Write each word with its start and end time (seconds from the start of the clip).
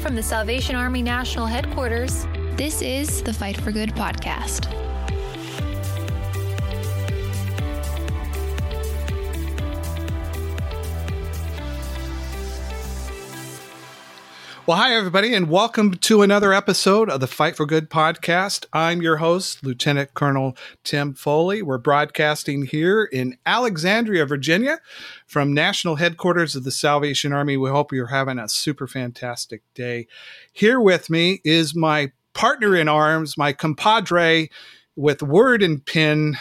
From 0.00 0.16
the 0.16 0.22
Salvation 0.22 0.76
Army 0.76 1.02
National 1.02 1.44
Headquarters, 1.44 2.26
this 2.56 2.80
is 2.80 3.22
the 3.22 3.34
Fight 3.34 3.60
for 3.60 3.70
Good 3.70 3.90
podcast. 3.90 4.79
Well, 14.70 14.78
hi, 14.78 14.94
everybody, 14.94 15.34
and 15.34 15.50
welcome 15.50 15.94
to 15.94 16.22
another 16.22 16.52
episode 16.52 17.10
of 17.10 17.18
the 17.18 17.26
Fight 17.26 17.56
for 17.56 17.66
Good 17.66 17.90
podcast. 17.90 18.66
I'm 18.72 19.02
your 19.02 19.16
host, 19.16 19.64
Lieutenant 19.64 20.14
Colonel 20.14 20.56
Tim 20.84 21.12
Foley. 21.12 21.60
We're 21.60 21.76
broadcasting 21.76 22.66
here 22.66 23.02
in 23.02 23.36
Alexandria, 23.44 24.26
Virginia, 24.26 24.78
from 25.26 25.52
national 25.52 25.96
headquarters 25.96 26.54
of 26.54 26.62
the 26.62 26.70
Salvation 26.70 27.32
Army. 27.32 27.56
We 27.56 27.68
hope 27.68 27.92
you're 27.92 28.06
having 28.06 28.38
a 28.38 28.48
super 28.48 28.86
fantastic 28.86 29.62
day. 29.74 30.06
Here 30.52 30.80
with 30.80 31.10
me 31.10 31.40
is 31.42 31.74
my 31.74 32.12
partner 32.32 32.76
in 32.76 32.86
arms, 32.86 33.36
my 33.36 33.52
compadre 33.52 34.50
with 34.94 35.20
word 35.20 35.64
and 35.64 35.84
pen, 35.84 36.38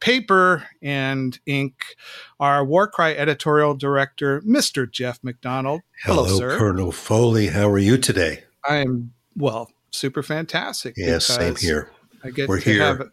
paper 0.00 0.64
and 0.82 1.38
ink, 1.46 1.96
our 2.40 2.64
War 2.64 2.88
Cry 2.88 3.12
editorial 3.12 3.74
director, 3.74 4.40
Mr. 4.42 4.90
Jeff 4.90 5.18
McDonald. 5.22 5.82
Hello, 6.02 6.24
Hello 6.24 6.38
sir. 6.38 6.58
Colonel 6.58 6.92
Foley. 6.92 7.48
How 7.48 7.68
are 7.68 7.78
you 7.78 7.98
today? 7.98 8.44
I 8.68 8.76
am, 8.76 9.12
well, 9.36 9.70
super 9.90 10.22
fantastic. 10.22 10.94
Yes, 10.96 11.26
same 11.26 11.56
here. 11.56 11.90
I 12.24 12.30
get 12.30 12.48
we're 12.48 12.58
here. 12.58 12.82
Have, 12.82 13.10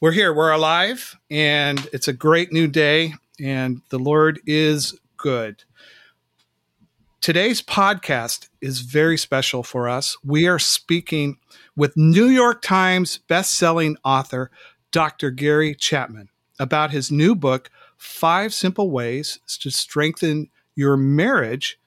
we're 0.00 0.12
here. 0.12 0.34
We're 0.34 0.50
alive, 0.50 1.16
and 1.30 1.88
it's 1.92 2.08
a 2.08 2.12
great 2.12 2.52
new 2.52 2.66
day, 2.66 3.14
and 3.38 3.82
the 3.90 3.98
Lord 3.98 4.40
is 4.46 4.98
good. 5.16 5.64
Today's 7.20 7.60
podcast 7.60 8.48
is 8.62 8.80
very 8.80 9.18
special 9.18 9.62
for 9.62 9.90
us. 9.90 10.16
We 10.24 10.48
are 10.48 10.58
speaking 10.58 11.36
with 11.76 11.94
New 11.96 12.28
York 12.28 12.62
Times 12.62 13.18
best-selling 13.28 13.98
author 14.04 14.50
Dr. 14.92 15.30
Gary 15.30 15.74
Chapman 15.74 16.28
about 16.58 16.90
his 16.90 17.10
new 17.10 17.34
book, 17.34 17.70
Five 17.96 18.52
Simple 18.52 18.90
Ways 18.90 19.38
to 19.60 19.70
Strengthen 19.70 20.50
Your 20.74 20.96
Marriage 20.96 21.78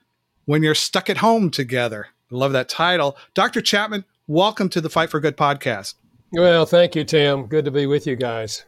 When 0.45 0.63
You're 0.63 0.75
Stuck 0.75 1.09
at 1.09 1.17
Home 1.17 1.49
Together. 1.49 2.07
I 2.31 2.35
love 2.35 2.53
that 2.53 2.69
title. 2.69 3.17
Dr. 3.33 3.61
Chapman, 3.61 4.05
welcome 4.27 4.69
to 4.69 4.81
the 4.81 4.89
Fight 4.89 5.09
for 5.09 5.19
Good 5.19 5.37
podcast. 5.37 5.95
Well, 6.31 6.65
thank 6.65 6.95
you, 6.95 7.03
Tim. 7.03 7.45
Good 7.45 7.65
to 7.65 7.71
be 7.71 7.85
with 7.85 8.07
you 8.07 8.15
guys. 8.15 8.65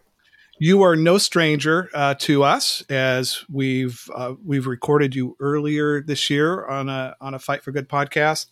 You 0.60 0.84
are 0.84 0.96
no 0.96 1.18
stranger 1.18 1.90
uh, 1.94 2.14
to 2.20 2.44
us, 2.44 2.82
as 2.90 3.44
we've 3.52 4.10
uh, 4.16 4.36
we've 4.46 4.68
recorded 4.68 5.14
you 5.14 5.36
earlier 5.42 6.02
this 6.02 6.30
year 6.30 6.66
on 6.66 6.88
a 6.88 7.14
on 7.20 7.34
a 7.34 7.40
Fight 7.40 7.62
for 7.62 7.72
Good 7.72 7.90
podcast, 7.90 8.46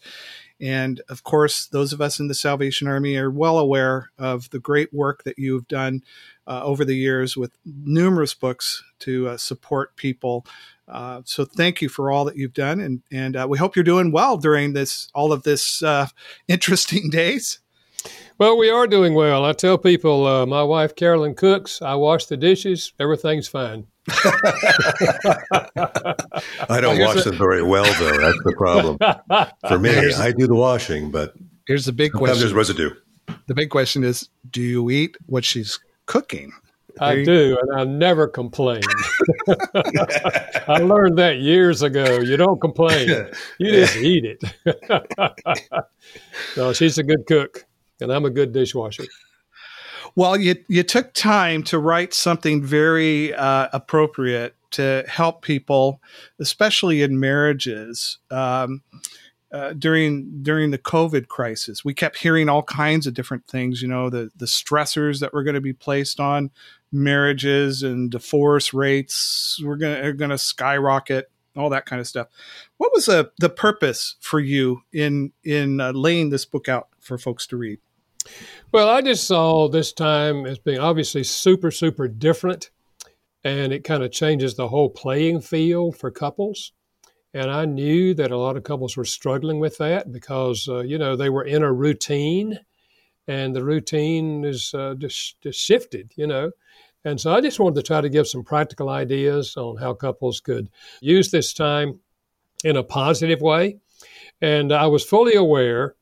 and 0.64 1.02
of 1.10 1.24
course, 1.24 1.66
those 1.68 1.92
of 1.92 2.00
us 2.00 2.22
in 2.22 2.30
the 2.30 2.34
Salvation 2.34 2.88
Army 2.88 3.18
are 3.18 3.30
well 3.30 3.60
aware 3.60 4.12
of 4.18 4.50
the 4.52 4.60
great 4.60 4.94
work 4.94 5.26
that 5.26 5.38
you've 5.38 5.68
done 5.68 6.02
uh, 6.48 6.64
over 6.64 6.86
the 6.86 6.96
years 6.96 7.36
with 7.36 7.52
numerous 7.66 8.34
books 8.34 8.82
to 9.00 9.28
uh, 9.28 9.38
support 9.38 9.94
people. 9.98 10.46
Uh, 10.88 11.22
so 11.26 11.44
thank 11.44 11.82
you 11.82 11.90
for 11.90 12.10
all 12.10 12.24
that 12.24 12.38
you've 12.38 12.54
done, 12.54 12.80
and 12.80 13.02
and 13.12 13.36
uh, 13.36 13.46
we 13.50 13.58
hope 13.58 13.76
you're 13.76 13.84
doing 13.84 14.14
well 14.14 14.38
during 14.38 14.72
this 14.72 15.10
all 15.14 15.34
of 15.34 15.44
this 15.44 15.84
uh, 15.84 16.08
interesting 16.48 17.10
days. 17.10 17.60
Well, 18.38 18.58
we 18.58 18.70
are 18.70 18.88
doing 18.88 19.14
well. 19.14 19.46
I 19.46 19.54
tell 19.54 19.78
people, 19.78 20.26
uh, 20.26 20.46
my 20.46 20.64
wife 20.64 20.96
Karolyn 20.96 21.38
cooks. 21.38 21.82
I 21.82 21.96
wash 21.96 22.26
the 22.26 22.38
dishes. 22.38 22.94
Everything's 23.00 23.48
fine. 23.48 23.88
I 24.10 24.32
don't 26.82 27.00
wash 27.00 27.24
them 27.24 27.38
very 27.38 27.64
well, 27.64 27.86
though. 28.00 28.18
That's 28.18 28.44
the 28.44 28.54
problem. 28.58 28.98
For 29.68 29.80
me, 29.80 30.14
I 30.14 30.32
do 30.32 30.48
the 30.48 30.56
washing, 30.56 31.12
but 31.12 31.34
here's 31.68 31.86
the 31.86 31.94
big 31.94 32.12
question: 32.12 32.40
there's 32.40 32.54
residue. 32.54 32.92
The 33.48 33.54
big 33.54 33.70
question 33.70 34.04
is: 34.04 34.30
Do 34.50 34.62
you 34.62 34.90
eat 34.90 35.16
what 35.28 35.46
she's 35.46 35.80
cooking? 36.06 36.52
I 37.00 37.24
do, 37.24 37.58
and 37.62 37.80
I 37.80 37.86
never 37.86 38.28
complain. 38.28 38.82
I 39.48 40.80
learned 40.80 41.18
that 41.18 41.40
years 41.40 41.82
ago. 41.82 42.20
You 42.20 42.38
don't 42.38 42.60
complain; 42.60 43.08
you 43.58 43.72
just 43.72 43.96
eat 43.96 44.26
it. 44.26 44.44
no, 46.58 46.74
she's 46.74 46.98
a 46.98 47.04
good 47.04 47.26
cook, 47.26 47.66
and 48.02 48.12
I'm 48.12 48.26
a 48.26 48.30
good 48.30 48.52
dishwasher. 48.52 49.06
Well, 50.16 50.40
you 50.40 50.56
you 50.68 50.84
took 50.84 51.14
time 51.14 51.64
to 51.64 51.80
write 51.80 52.14
something 52.14 52.64
very 52.64 53.34
uh, 53.34 53.70
appropriate 53.74 54.56
to 54.72 55.04
help 55.08 55.42
people, 55.42 56.02
especially 56.40 57.02
in 57.02 57.20
marriages. 57.20 58.18
Um, 58.30 58.82
uh, 59.52 59.72
during 59.74 60.42
during 60.42 60.72
the 60.72 60.80
COVID 60.80 61.28
crisis, 61.28 61.86
we 61.86 61.94
kept 61.94 62.18
hearing 62.18 62.50
all 62.50 62.64
kinds 62.64 63.06
of 63.06 63.14
different 63.14 63.46
things. 63.48 63.82
You 63.82 63.88
know, 63.88 64.10
the 64.10 64.32
the 64.36 64.46
stressors 64.46 65.20
that 65.20 65.34
were 65.34 65.44
going 65.44 65.54
to 65.56 65.62
be 65.62 65.74
placed 65.74 66.20
on 66.20 66.52
marriages 66.92 67.84
and 67.84 68.10
divorce 68.10 68.74
rates 68.74 69.60
were 69.64 69.78
going 69.78 70.30
to 70.30 70.38
skyrocket. 70.38 71.30
All 71.56 71.70
that 71.70 71.86
kind 71.86 72.00
of 72.00 72.08
stuff. 72.08 72.30
What 72.78 72.92
was 72.94 73.06
the 73.06 73.32
the 73.40 73.50
purpose 73.50 74.16
for 74.20 74.40
you 74.40 74.82
in 74.92 75.32
in 75.44 75.80
uh, 75.80 75.92
laying 75.92 76.32
this 76.32 76.46
book 76.46 76.68
out 76.68 76.88
for 77.04 77.18
folks 77.18 77.46
to 77.48 77.58
read? 77.58 77.80
Well, 78.72 78.90
I 78.90 79.02
just 79.02 79.28
saw 79.28 79.68
this 79.68 79.94
time 79.94 80.46
as 80.46 80.58
being 80.60 80.80
obviously 80.80 81.24
super, 81.24 81.72
super 81.72 82.08
different. 82.08 82.72
And 83.44 83.74
it 83.74 83.84
kind 83.84 84.04
of 84.04 84.12
changes 84.12 84.56
the 84.56 84.70
whole 84.70 84.90
playing 84.90 85.42
field 85.42 85.98
for 85.98 86.10
couples. 86.10 86.72
And 87.34 87.52
I 87.52 87.66
knew 87.66 88.14
that 88.14 88.32
a 88.32 88.38
lot 88.38 88.56
of 88.56 88.64
couples 88.64 88.96
were 88.96 89.06
struggling 89.06 89.60
with 89.60 89.78
that 89.80 90.12
because, 90.12 90.68
uh, 90.70 90.80
you 90.80 90.98
know, 90.98 91.16
they 91.16 91.30
were 91.30 91.44
in 91.44 91.64
a 91.64 91.74
routine 91.74 92.60
and 93.28 93.56
the 93.56 93.64
routine 93.64 94.46
is 94.46 94.74
uh, 94.74 94.96
just, 94.98 95.42
just 95.42 95.60
shifted, 95.60 96.12
you 96.16 96.28
know. 96.28 96.52
And 97.06 97.20
so 97.20 97.34
I 97.34 97.42
just 97.42 97.60
wanted 97.60 97.76
to 97.76 97.84
try 97.84 98.00
to 98.00 98.10
give 98.10 98.28
some 98.28 98.44
practical 98.44 98.90
ideas 98.90 99.58
on 99.58 99.78
how 99.78 99.94
couples 99.94 100.40
could 100.40 100.70
use 101.02 101.32
this 101.32 101.54
time 101.54 102.00
in 102.64 102.78
a 102.78 102.84
positive 102.84 103.42
way. 103.42 103.80
And 104.42 104.72
I 104.72 104.88
was 104.88 105.04
fully 105.04 105.36
aware 105.36 105.96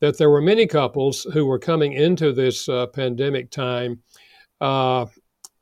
that 0.00 0.18
there 0.18 0.30
were 0.30 0.40
many 0.42 0.66
couples 0.66 1.26
who 1.32 1.46
were 1.46 1.58
coming 1.58 1.92
into 1.92 2.32
this 2.32 2.68
uh, 2.68 2.86
pandemic 2.86 3.50
time 3.50 4.02
uh, 4.60 5.06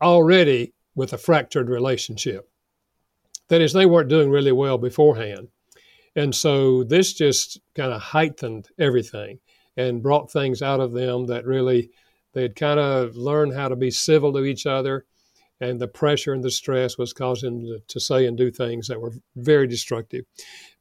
already 0.03 0.75
with 0.95 1.13
a 1.13 1.19
fractured 1.19 1.69
relationship. 1.69 2.49
That 3.49 3.61
is, 3.61 3.73
they 3.73 3.87
weren't 3.87 4.09
doing 4.09 4.31
really 4.31 4.53
well 4.53 4.79
beforehand. 4.79 5.49
And 6.17 6.35
so 6.35 6.85
this 6.85 7.13
just 7.13 7.61
kind 7.75 7.93
of 7.93 8.01
heightened 8.01 8.69
everything 8.79 9.41
and 9.77 10.03
brought 10.03 10.31
things 10.31 10.63
out 10.63 10.81
of 10.81 10.93
them 10.93 11.27
that 11.27 11.45
really 11.45 11.91
they 12.33 12.43
had 12.43 12.57
kind 12.57 12.81
of 12.81 13.17
learned 13.17 13.55
how 13.55 13.69
to 13.69 13.77
be 13.77 13.91
civil 13.91 14.33
to 14.33 14.45
each 14.45 14.67
other. 14.67 15.07
And 15.61 15.81
the 15.81 15.89
pressure 15.89 16.33
and 16.33 16.43
the 16.43 16.51
stress 16.51 16.99
was 16.99 17.13
causing 17.13 17.59
them 17.59 17.67
to, 17.67 17.95
to 17.95 18.01
say 18.01 18.27
and 18.27 18.37
do 18.37 18.51
things 18.51 18.89
that 18.89 19.01
were 19.01 19.13
very 19.37 19.67
destructive. 19.67 20.25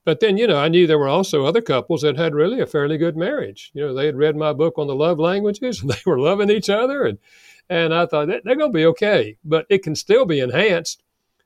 But 0.06 0.20
then, 0.20 0.38
you 0.38 0.48
know, 0.48 0.58
I 0.58 0.68
knew 0.68 0.86
there 0.86 1.00
were 1.00 1.08
also 1.08 1.46
other 1.46 1.62
couples 1.62 2.02
that 2.02 2.18
had 2.18 2.36
really 2.36 2.60
a 2.60 2.66
fairly 2.66 2.98
good 2.98 3.16
marriage. 3.16 3.72
You 3.74 3.88
know, 3.88 3.94
they 3.94 4.06
had 4.06 4.18
read 4.18 4.36
my 4.36 4.52
book 4.52 4.78
on 4.78 4.88
the 4.88 4.96
love 4.96 5.20
languages 5.20 5.82
and 5.82 5.92
they 5.92 6.02
were 6.06 6.20
loving 6.20 6.50
each 6.50 6.70
other. 6.70 7.06
And, 7.06 7.20
and 7.70 7.94
I 7.94 8.06
thought 8.06 8.28
they're 8.28 8.42
going 8.42 8.60
to 8.60 8.70
be 8.70 8.86
okay. 8.88 9.38
But 9.44 9.66
it 9.70 9.84
can 9.84 9.96
still 9.96 10.26
be 10.26 10.40
enhanced 10.40 11.04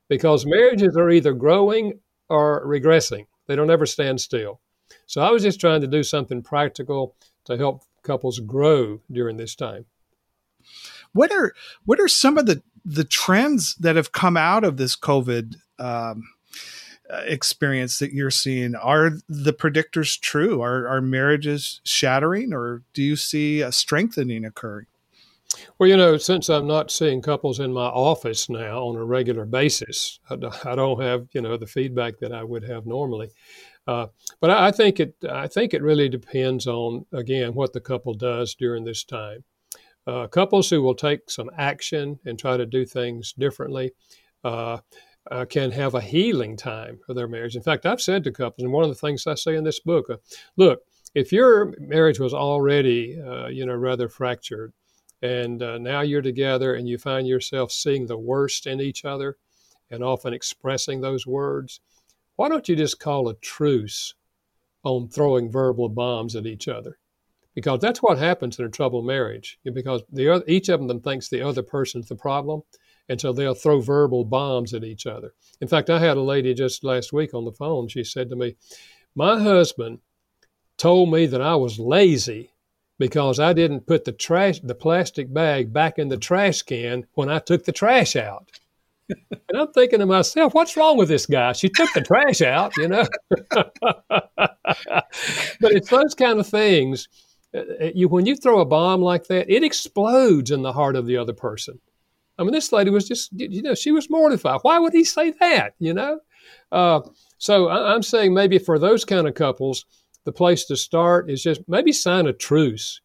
because 0.07 0.45
marriages 0.45 0.95
are 0.97 1.09
either 1.09 1.33
growing 1.33 1.99
or 2.29 2.65
regressing, 2.65 3.27
they 3.47 3.55
don't 3.55 3.69
ever 3.69 3.85
stand 3.85 4.19
still. 4.21 4.59
So 5.05 5.21
I 5.21 5.31
was 5.31 5.43
just 5.43 5.59
trying 5.59 5.81
to 5.81 5.87
do 5.87 6.03
something 6.03 6.41
practical 6.41 7.15
to 7.45 7.57
help 7.57 7.83
couples 8.03 8.39
grow 8.39 9.01
during 9.11 9.37
this 9.37 9.55
time. 9.55 9.85
What 11.13 11.31
are 11.31 11.53
what 11.85 11.99
are 11.99 12.07
some 12.07 12.37
of 12.37 12.45
the 12.45 12.61
the 12.83 13.03
trends 13.03 13.75
that 13.75 13.95
have 13.95 14.11
come 14.11 14.37
out 14.37 14.63
of 14.63 14.77
this 14.77 14.97
COVID 14.97 15.55
um, 15.79 16.23
experience 17.09 17.99
that 17.99 18.13
you're 18.13 18.31
seeing. 18.31 18.75
Are 18.75 19.11
the 19.27 19.53
predictors 19.53 20.19
true? 20.19 20.61
Are, 20.61 20.87
are 20.87 21.01
marriages 21.01 21.81
shattering 21.83 22.53
or 22.53 22.83
do 22.93 23.01
you 23.01 23.15
see 23.15 23.61
a 23.61 23.71
strengthening 23.71 24.45
occurring? 24.45 24.87
Well 25.79 25.89
you 25.89 25.95
know 25.95 26.17
since 26.17 26.49
i'm 26.49 26.67
not 26.67 26.91
seeing 26.91 27.21
couples 27.21 27.61
in 27.61 27.71
my 27.71 27.85
office 27.85 28.49
now 28.49 28.83
on 28.83 28.97
a 28.97 29.03
regular 29.03 29.45
basis 29.45 30.19
i, 30.29 30.35
don't 30.75 31.01
have 31.01 31.27
you 31.31 31.41
know 31.41 31.55
the 31.55 31.65
feedback 31.65 32.19
that 32.19 32.33
i 32.33 32.43
would 32.43 32.63
have 32.63 32.85
normally. 32.85 33.29
Uh, 33.87 34.07
but 34.41 34.49
I, 34.49 34.67
I 34.67 34.71
think 34.71 34.99
it 34.99 35.15
i 35.29 35.47
think 35.47 35.73
it 35.73 35.81
really 35.81 36.09
depends 36.09 36.67
on 36.67 37.05
again 37.13 37.53
what 37.53 37.71
the 37.71 37.79
couple 37.79 38.13
does 38.13 38.55
during 38.55 38.83
this 38.83 39.03
time. 39.05 39.45
Uh, 40.05 40.27
couples 40.27 40.69
who 40.69 40.81
will 40.81 40.95
take 40.95 41.29
some 41.29 41.49
action 41.57 42.19
and 42.25 42.37
try 42.37 42.57
to 42.57 42.65
do 42.65 42.85
things 42.85 43.33
differently 43.33 43.91
uh, 44.43 44.77
uh, 45.31 45.45
can 45.45 45.71
have 45.71 45.95
a 45.95 46.01
healing 46.01 46.55
time 46.55 46.99
for 47.05 47.13
their 47.13 47.27
marriage. 47.27 47.55
In 47.55 47.61
fact, 47.61 47.85
I've 47.85 48.01
said 48.01 48.23
to 48.23 48.31
couples, 48.31 48.63
and 48.63 48.71
one 48.71 48.83
of 48.83 48.89
the 48.89 48.95
things 48.95 49.27
I 49.27 49.35
say 49.35 49.55
in 49.55 49.63
this 49.63 49.79
book, 49.79 50.09
uh, 50.09 50.17
look, 50.55 50.81
if 51.15 51.31
your 51.31 51.73
marriage 51.79 52.19
was 52.19 52.33
already, 52.33 53.19
uh, 53.19 53.47
you 53.47 53.65
know, 53.65 53.75
rather 53.75 54.09
fractured, 54.09 54.73
and 55.21 55.63
uh, 55.63 55.77
now 55.77 56.01
you're 56.01 56.21
together 56.21 56.75
and 56.75 56.87
you 56.87 56.97
find 56.97 57.27
yourself 57.27 57.71
seeing 57.71 58.05
the 58.05 58.17
worst 58.17 58.67
in 58.67 58.79
each 58.79 59.03
other, 59.03 59.37
and 59.89 60.03
often 60.03 60.33
expressing 60.33 61.01
those 61.01 61.25
words, 61.25 61.79
why 62.35 62.49
don't 62.49 62.69
you 62.69 62.75
just 62.75 62.99
call 62.99 63.29
a 63.29 63.33
truce 63.35 64.13
on 64.83 65.07
throwing 65.07 65.49
verbal 65.49 65.89
bombs 65.89 66.35
at 66.35 66.45
each 66.45 66.67
other 66.67 66.97
because 67.55 67.79
that's 67.79 68.03
what 68.03 68.17
happens 68.17 68.59
in 68.59 68.65
a 68.65 68.69
troubled 68.69 69.05
marriage 69.05 69.59
because 69.73 70.03
the 70.11 70.29
other, 70.29 70.43
each 70.47 70.69
of 70.69 70.87
them 70.87 71.01
thinks 71.01 71.27
the 71.27 71.41
other 71.41 71.63
person's 71.63 72.07
the 72.07 72.15
problem 72.15 72.61
and 73.09 73.19
so 73.19 73.31
they'll 73.31 73.53
throw 73.53 73.79
verbal 73.79 74.25
bombs 74.25 74.73
at 74.73 74.83
each 74.83 75.05
other 75.05 75.33
in 75.61 75.67
fact 75.67 75.89
i 75.89 75.99
had 75.99 76.17
a 76.17 76.21
lady 76.21 76.53
just 76.53 76.83
last 76.83 77.13
week 77.13 77.33
on 77.33 77.45
the 77.45 77.51
phone 77.51 77.87
she 77.87 78.03
said 78.03 78.29
to 78.29 78.35
me 78.35 78.55
my 79.15 79.39
husband 79.39 79.99
told 80.77 81.11
me 81.11 81.25
that 81.25 81.41
i 81.41 81.55
was 81.55 81.79
lazy 81.79 82.51
because 82.99 83.39
i 83.39 83.53
didn't 83.53 83.87
put 83.87 84.05
the 84.05 84.11
trash 84.11 84.59
the 84.61 84.75
plastic 84.75 85.33
bag 85.33 85.71
back 85.71 85.97
in 85.97 86.09
the 86.09 86.17
trash 86.17 86.61
can 86.61 87.05
when 87.13 87.29
i 87.29 87.39
took 87.39 87.65
the 87.65 87.71
trash 87.71 88.15
out 88.15 88.49
and 89.09 89.55
I'm 89.55 89.71
thinking 89.71 89.99
to 89.99 90.05
myself, 90.05 90.53
what's 90.53 90.75
wrong 90.75 90.97
with 90.97 91.07
this 91.07 91.25
guy? 91.25 91.53
She 91.53 91.69
took 91.69 91.91
the 91.93 92.01
trash 92.01 92.41
out, 92.41 92.73
you 92.77 92.87
know. 92.87 93.05
but 93.49 93.73
it's 95.61 95.89
those 95.89 96.13
kind 96.13 96.39
of 96.39 96.47
things. 96.47 97.07
Uh, 97.53 97.61
uh, 97.81 97.91
you, 97.95 98.09
when 98.09 98.25
you 98.25 98.35
throw 98.35 98.59
a 98.59 98.65
bomb 98.65 99.01
like 99.01 99.27
that, 99.27 99.49
it 99.49 99.63
explodes 99.63 100.51
in 100.51 100.61
the 100.61 100.73
heart 100.73 100.95
of 100.95 101.05
the 101.05 101.17
other 101.17 101.33
person. 101.33 101.79
I 102.37 102.43
mean, 102.43 102.51
this 102.51 102.71
lady 102.71 102.89
was 102.89 103.07
just, 103.07 103.31
you 103.33 103.61
know, 103.61 103.73
she 103.73 103.91
was 103.91 104.09
mortified. 104.09 104.59
Why 104.61 104.79
would 104.79 104.93
he 104.93 105.03
say 105.03 105.31
that? 105.39 105.73
You 105.79 105.93
know. 105.93 106.19
Uh, 106.71 107.01
so 107.37 107.67
I, 107.67 107.93
I'm 107.93 108.03
saying 108.03 108.33
maybe 108.33 108.57
for 108.57 108.79
those 108.79 109.05
kind 109.05 109.27
of 109.27 109.33
couples, 109.33 109.85
the 110.25 110.31
place 110.31 110.65
to 110.65 110.75
start 110.75 111.29
is 111.29 111.41
just 111.41 111.61
maybe 111.67 111.91
sign 111.91 112.27
a 112.27 112.33
truce 112.33 113.01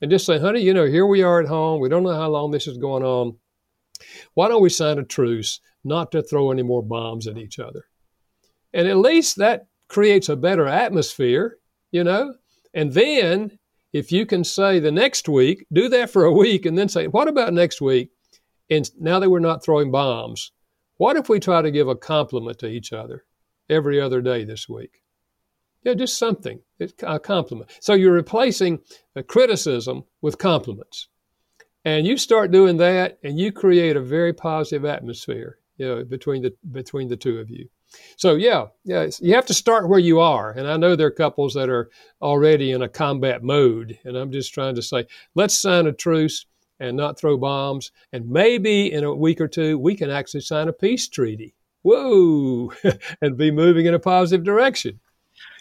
and 0.00 0.10
just 0.10 0.26
say, 0.26 0.38
honey, 0.38 0.60
you 0.60 0.74
know, 0.74 0.86
here 0.86 1.06
we 1.06 1.22
are 1.22 1.40
at 1.40 1.48
home. 1.48 1.80
We 1.80 1.88
don't 1.88 2.02
know 2.02 2.14
how 2.14 2.28
long 2.28 2.50
this 2.50 2.66
is 2.66 2.78
going 2.78 3.04
on 3.04 3.36
why 4.34 4.48
don't 4.48 4.62
we 4.62 4.70
sign 4.70 4.98
a 4.98 5.04
truce 5.04 5.60
not 5.84 6.12
to 6.12 6.22
throw 6.22 6.50
any 6.50 6.62
more 6.62 6.82
bombs 6.82 7.26
at 7.26 7.38
each 7.38 7.58
other? 7.58 7.84
And 8.72 8.86
at 8.86 8.98
least 8.98 9.36
that 9.36 9.66
creates 9.88 10.28
a 10.28 10.36
better 10.36 10.66
atmosphere, 10.66 11.58
you 11.90 12.04
know? 12.04 12.34
And 12.74 12.92
then 12.92 13.58
if 13.92 14.12
you 14.12 14.26
can 14.26 14.44
say 14.44 14.78
the 14.78 14.92
next 14.92 15.28
week, 15.28 15.66
do 15.72 15.88
that 15.88 16.10
for 16.10 16.24
a 16.24 16.32
week, 16.32 16.66
and 16.66 16.76
then 16.76 16.88
say, 16.88 17.06
what 17.06 17.28
about 17.28 17.54
next 17.54 17.80
week? 17.80 18.10
And 18.70 18.90
now 18.98 19.18
that 19.18 19.30
we're 19.30 19.38
not 19.38 19.64
throwing 19.64 19.90
bombs, 19.90 20.52
what 20.96 21.16
if 21.16 21.28
we 21.28 21.40
try 21.40 21.62
to 21.62 21.70
give 21.70 21.88
a 21.88 21.96
compliment 21.96 22.58
to 22.58 22.66
each 22.66 22.92
other 22.92 23.24
every 23.68 24.00
other 24.00 24.20
day 24.20 24.44
this 24.44 24.68
week? 24.68 25.02
Yeah, 25.84 25.94
just 25.94 26.18
something, 26.18 26.60
a 27.02 27.20
compliment. 27.20 27.70
So 27.80 27.94
you're 27.94 28.12
replacing 28.12 28.80
criticism 29.28 30.04
with 30.20 30.38
compliments. 30.38 31.08
And 31.84 32.06
you 32.06 32.16
start 32.16 32.50
doing 32.50 32.76
that, 32.78 33.18
and 33.22 33.38
you 33.38 33.52
create 33.52 33.96
a 33.96 34.00
very 34.00 34.32
positive 34.32 34.84
atmosphere, 34.84 35.58
you 35.76 35.86
know, 35.86 36.04
between 36.04 36.42
the 36.42 36.52
between 36.72 37.08
the 37.08 37.16
two 37.16 37.38
of 37.38 37.48
you. 37.48 37.68
So 38.16 38.34
yeah, 38.34 38.66
yeah, 38.84 39.08
you 39.20 39.34
have 39.34 39.46
to 39.46 39.54
start 39.54 39.88
where 39.88 40.00
you 40.00 40.20
are. 40.20 40.50
And 40.50 40.68
I 40.68 40.76
know 40.76 40.96
there 40.96 41.06
are 41.06 41.12
couples 41.12 41.54
that 41.54 41.70
are 41.70 41.88
already 42.20 42.72
in 42.72 42.82
a 42.82 42.88
combat 42.88 43.42
mode, 43.42 43.98
and 44.04 44.16
I'm 44.16 44.32
just 44.32 44.52
trying 44.52 44.74
to 44.74 44.82
say, 44.82 45.06
let's 45.34 45.58
sign 45.58 45.86
a 45.86 45.92
truce 45.92 46.44
and 46.80 46.96
not 46.96 47.18
throw 47.18 47.36
bombs, 47.36 47.90
and 48.12 48.28
maybe 48.28 48.92
in 48.92 49.04
a 49.04 49.14
week 49.14 49.40
or 49.40 49.48
two 49.48 49.78
we 49.78 49.94
can 49.94 50.10
actually 50.10 50.40
sign 50.40 50.68
a 50.68 50.72
peace 50.72 51.08
treaty. 51.08 51.54
Whoa, 51.82 52.72
and 53.20 53.36
be 53.36 53.50
moving 53.50 53.86
in 53.86 53.94
a 53.94 53.98
positive 53.98 54.44
direction. 54.44 55.00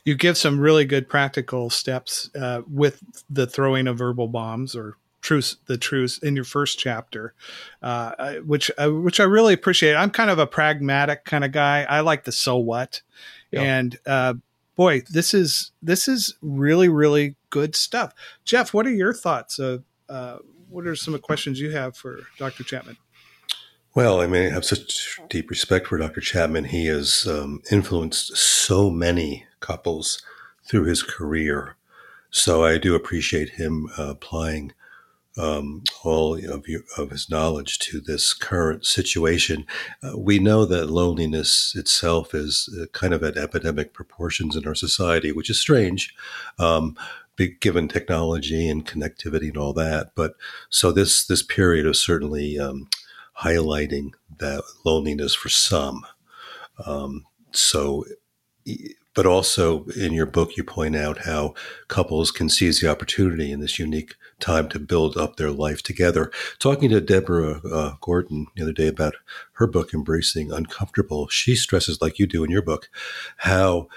You 0.04 0.16
give 0.16 0.38
some 0.38 0.60
really 0.60 0.86
good 0.86 1.10
practical 1.10 1.70
steps 1.70 2.30
uh, 2.36 2.62
with 2.70 3.04
the 3.30 3.46
throwing 3.46 3.88
of 3.88 3.98
verbal 3.98 4.28
bombs 4.28 4.76
or 4.76 4.98
truce 5.22 5.58
the 5.66 5.78
truce 5.78 6.18
in 6.20 6.36
your 6.36 6.46
first 6.46 6.80
chapter 6.80 7.34
uh, 7.82 8.36
which 8.36 8.72
uh, 8.78 8.90
which 8.90 9.20
i 9.20 9.24
really 9.24 9.54
appreciate. 9.54 9.96
I'm 9.96 10.12
kind 10.12 10.30
of 10.30 10.40
a 10.40 10.48
pragmatic 10.48 11.26
kind 11.26 11.44
of 11.44 11.52
guy. 11.52 11.84
I 11.84 12.00
like 12.00 12.24
the 12.24 12.32
so 12.32 12.56
what. 12.58 13.02
And 13.64 13.98
uh, 14.06 14.36
boy 14.76 15.02
this 15.10 15.34
is 15.34 15.72
this 15.82 16.08
is 16.08 16.36
really 16.42 16.88
really 16.88 17.36
good 17.50 17.76
stuff. 17.76 18.14
Jeff 18.46 18.74
what 18.74 18.86
are 18.88 18.92
your 18.92 19.14
thoughts 19.14 19.60
uh, 19.60 19.80
what 20.70 20.86
are 20.86 20.96
some 20.96 21.14
of 21.14 21.22
the 21.22 21.26
questions 21.26 21.60
you 21.60 21.72
have 21.72 21.96
for 21.96 22.20
dr 22.38 22.64
chapman 22.64 22.98
well, 23.98 24.22
I 24.22 24.28
mean, 24.28 24.46
I 24.46 24.54
have 24.54 24.64
such 24.64 25.20
deep 25.28 25.50
respect 25.50 25.88
for 25.88 25.98
Dr. 25.98 26.22
Chapman. 26.22 26.66
He 26.66 26.86
has 26.86 27.26
um, 27.26 27.64
influenced 27.72 28.38
so 28.38 28.92
many 28.92 29.48
couples 29.60 30.22
through 30.68 30.84
his 30.84 31.02
career. 31.02 31.78
So 32.30 32.64
I 32.64 32.78
do 32.78 32.94
appreciate 32.94 33.50
him 33.50 33.90
uh, 33.98 34.10
applying 34.10 34.74
um, 35.36 35.84
all 36.04 36.36
of, 36.36 36.68
your, 36.68 36.82
of 36.96 37.10
his 37.10 37.28
knowledge 37.28 37.80
to 37.80 38.00
this 38.00 38.36
current 38.36 38.86
situation. 38.86 39.66
Uh, 40.04 40.16
we 40.16 40.38
know 40.38 40.66
that 40.66 40.92
loneliness 40.92 41.76
itself 41.76 42.36
is 42.36 42.70
uh, 42.80 42.86
kind 42.92 43.16
of 43.16 43.24
at 43.24 43.36
epidemic 43.36 43.94
proportions 43.94 44.56
in 44.56 44.68
our 44.68 44.76
society, 44.76 45.32
which 45.32 45.50
is 45.50 45.60
strange. 45.60 46.14
Um, 46.60 46.96
given 47.38 47.88
technology 47.88 48.70
and 48.70 48.86
connectivity 48.86 49.50
and 49.50 49.58
all 49.58 49.74
that, 49.74 50.12
but 50.16 50.34
so 50.70 50.92
this 50.92 51.26
this 51.26 51.44
period 51.44 51.86
is 51.86 52.02
certainly 52.02 52.60
um, 52.60 52.90
highlighting 53.42 54.12
that 54.40 54.64
loneliness 54.84 55.34
for 55.34 55.50
some. 55.50 56.06
Um, 56.86 57.26
so 57.52 58.04
but 59.18 59.26
also 59.26 59.86
in 59.96 60.14
your 60.14 60.28
book, 60.28 60.56
you 60.58 60.64
point 60.64 60.96
out 60.96 61.18
how 61.26 61.56
couples 61.88 62.30
can 62.30 62.50
seize 62.50 62.80
the 62.80 62.88
opportunity 62.88 63.52
in 63.52 63.60
this 63.60 63.80
unique 63.80 64.14
time 64.40 64.70
to 64.70 64.78
build 64.78 65.18
up 65.18 65.38
their 65.38 65.50
life 65.50 65.82
together. 65.82 66.32
Talking 66.60 66.92
to 66.92 67.02
Deborah 67.02 67.60
uh, 67.68 67.94
Gordon 68.00 68.46
the 68.56 68.62
other 68.62 68.74
day 68.74 68.88
about 68.88 69.16
her 69.54 69.66
book, 69.66 69.92
Embracing 69.92 70.52
Uncomfortable, 70.52 71.28
she 71.30 71.56
stresses, 71.56 72.00
like 72.00 72.20
you 72.20 72.28
do 72.28 72.44
in 72.44 72.52
your 72.52 72.62
book, 72.62 72.90
how 73.38 73.88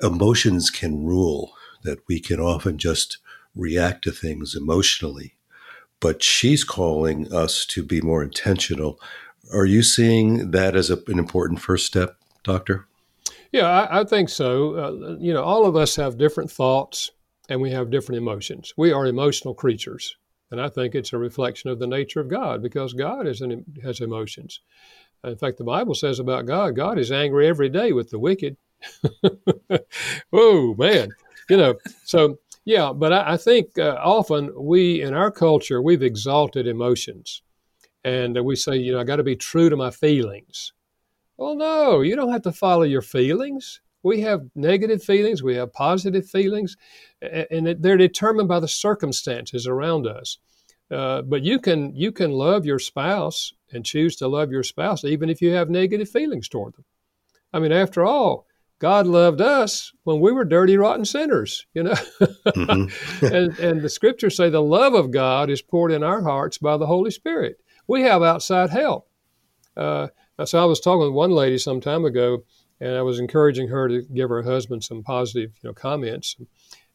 emotions 0.00 0.70
can 0.70 1.04
rule, 1.04 1.54
that 1.82 2.00
we 2.08 2.20
can 2.20 2.40
often 2.40 2.78
just 2.78 3.18
react 3.54 4.04
to 4.04 4.12
things 4.12 4.54
emotionally. 4.54 5.34
But 6.00 6.22
she's 6.22 6.64
calling 6.64 7.32
us 7.32 7.66
to 7.66 7.82
be 7.82 8.00
more 8.00 8.22
intentional. 8.22 9.00
Are 9.52 9.66
you 9.66 9.82
seeing 9.82 10.52
that 10.52 10.76
as 10.76 10.90
a, 10.90 10.98
an 11.08 11.18
important 11.18 11.60
first 11.60 11.86
step, 11.86 12.16
Doctor? 12.44 12.86
Yeah, 13.52 13.66
I, 13.66 14.00
I 14.00 14.04
think 14.04 14.28
so. 14.28 14.74
Uh, 14.74 15.16
you 15.18 15.32
know, 15.32 15.42
all 15.42 15.66
of 15.66 15.74
us 15.74 15.96
have 15.96 16.18
different 16.18 16.50
thoughts 16.50 17.10
and 17.48 17.60
we 17.60 17.70
have 17.70 17.90
different 17.90 18.18
emotions. 18.18 18.74
We 18.76 18.92
are 18.92 19.06
emotional 19.06 19.54
creatures. 19.54 20.16
And 20.50 20.60
I 20.60 20.68
think 20.68 20.94
it's 20.94 21.12
a 21.12 21.18
reflection 21.18 21.70
of 21.70 21.78
the 21.78 21.86
nature 21.86 22.20
of 22.20 22.28
God 22.28 22.62
because 22.62 22.92
God 22.92 23.26
an, 23.26 23.64
has 23.82 24.00
emotions. 24.00 24.60
In 25.24 25.36
fact, 25.36 25.58
the 25.58 25.64
Bible 25.64 25.94
says 25.94 26.20
about 26.20 26.46
God, 26.46 26.76
God 26.76 26.98
is 26.98 27.10
angry 27.10 27.46
every 27.46 27.68
day 27.68 27.92
with 27.92 28.10
the 28.10 28.18
wicked. 28.18 28.56
oh, 30.32 30.74
man. 30.78 31.10
You 31.48 31.56
know, 31.56 31.74
so 32.04 32.38
yeah, 32.64 32.92
but 32.92 33.12
I, 33.12 33.32
I 33.32 33.36
think 33.36 33.78
uh, 33.78 33.98
often 34.02 34.52
we, 34.54 35.00
in 35.02 35.14
our 35.14 35.30
culture, 35.30 35.80
we've 35.80 36.02
exalted 36.02 36.66
emotions. 36.66 37.42
And 38.04 38.38
we 38.44 38.56
say, 38.56 38.76
you 38.76 38.92
know, 38.92 39.00
I 39.00 39.04
got 39.04 39.16
to 39.16 39.22
be 39.22 39.36
true 39.36 39.70
to 39.70 39.76
my 39.76 39.90
feelings. 39.90 40.72
Well, 41.38 41.56
no, 41.56 42.00
you 42.00 42.16
don't 42.16 42.32
have 42.32 42.42
to 42.42 42.52
follow 42.52 42.82
your 42.82 43.02
feelings. 43.02 43.80
We 44.02 44.20
have 44.20 44.48
negative 44.54 45.02
feelings, 45.02 45.42
we 45.42 45.56
have 45.56 45.72
positive 45.72 46.28
feelings, 46.28 46.76
and 47.20 47.76
they're 47.80 47.96
determined 47.96 48.48
by 48.48 48.60
the 48.60 48.68
circumstances 48.68 49.66
around 49.66 50.06
us. 50.06 50.38
Uh, 50.90 51.22
but 51.22 51.42
you 51.42 51.58
can 51.58 51.94
you 51.94 52.10
can 52.12 52.30
love 52.30 52.64
your 52.64 52.78
spouse 52.78 53.52
and 53.72 53.84
choose 53.84 54.16
to 54.16 54.28
love 54.28 54.50
your 54.50 54.62
spouse 54.62 55.04
even 55.04 55.28
if 55.28 55.42
you 55.42 55.50
have 55.50 55.68
negative 55.68 56.08
feelings 56.08 56.48
toward 56.48 56.74
them. 56.74 56.84
I 57.52 57.58
mean, 57.58 57.72
after 57.72 58.04
all, 58.04 58.46
God 58.78 59.08
loved 59.08 59.40
us 59.40 59.92
when 60.04 60.20
we 60.20 60.30
were 60.30 60.44
dirty, 60.44 60.76
rotten 60.76 61.04
sinners, 61.04 61.66
you 61.74 61.82
know. 61.82 61.94
mm-hmm. 62.20 63.24
and, 63.26 63.58
and 63.58 63.82
the 63.82 63.88
scriptures 63.88 64.36
say 64.36 64.50
the 64.50 64.62
love 64.62 64.94
of 64.94 65.10
God 65.10 65.50
is 65.50 65.62
poured 65.62 65.90
in 65.90 66.04
our 66.04 66.22
hearts 66.22 66.58
by 66.58 66.76
the 66.76 66.86
Holy 66.86 67.10
Spirit. 67.10 67.60
We 67.88 68.02
have 68.02 68.22
outside 68.22 68.70
help. 68.70 69.08
Uh, 69.76 70.08
so 70.44 70.62
I 70.62 70.64
was 70.64 70.80
talking 70.80 71.00
with 71.00 71.12
one 71.12 71.32
lady 71.32 71.58
some 71.58 71.80
time 71.80 72.04
ago, 72.04 72.44
and 72.80 72.96
I 72.96 73.02
was 73.02 73.18
encouraging 73.18 73.68
her 73.68 73.88
to 73.88 74.02
give 74.02 74.28
her 74.28 74.42
husband 74.42 74.84
some 74.84 75.02
positive, 75.02 75.50
you 75.62 75.70
know, 75.70 75.74
comments, 75.74 76.36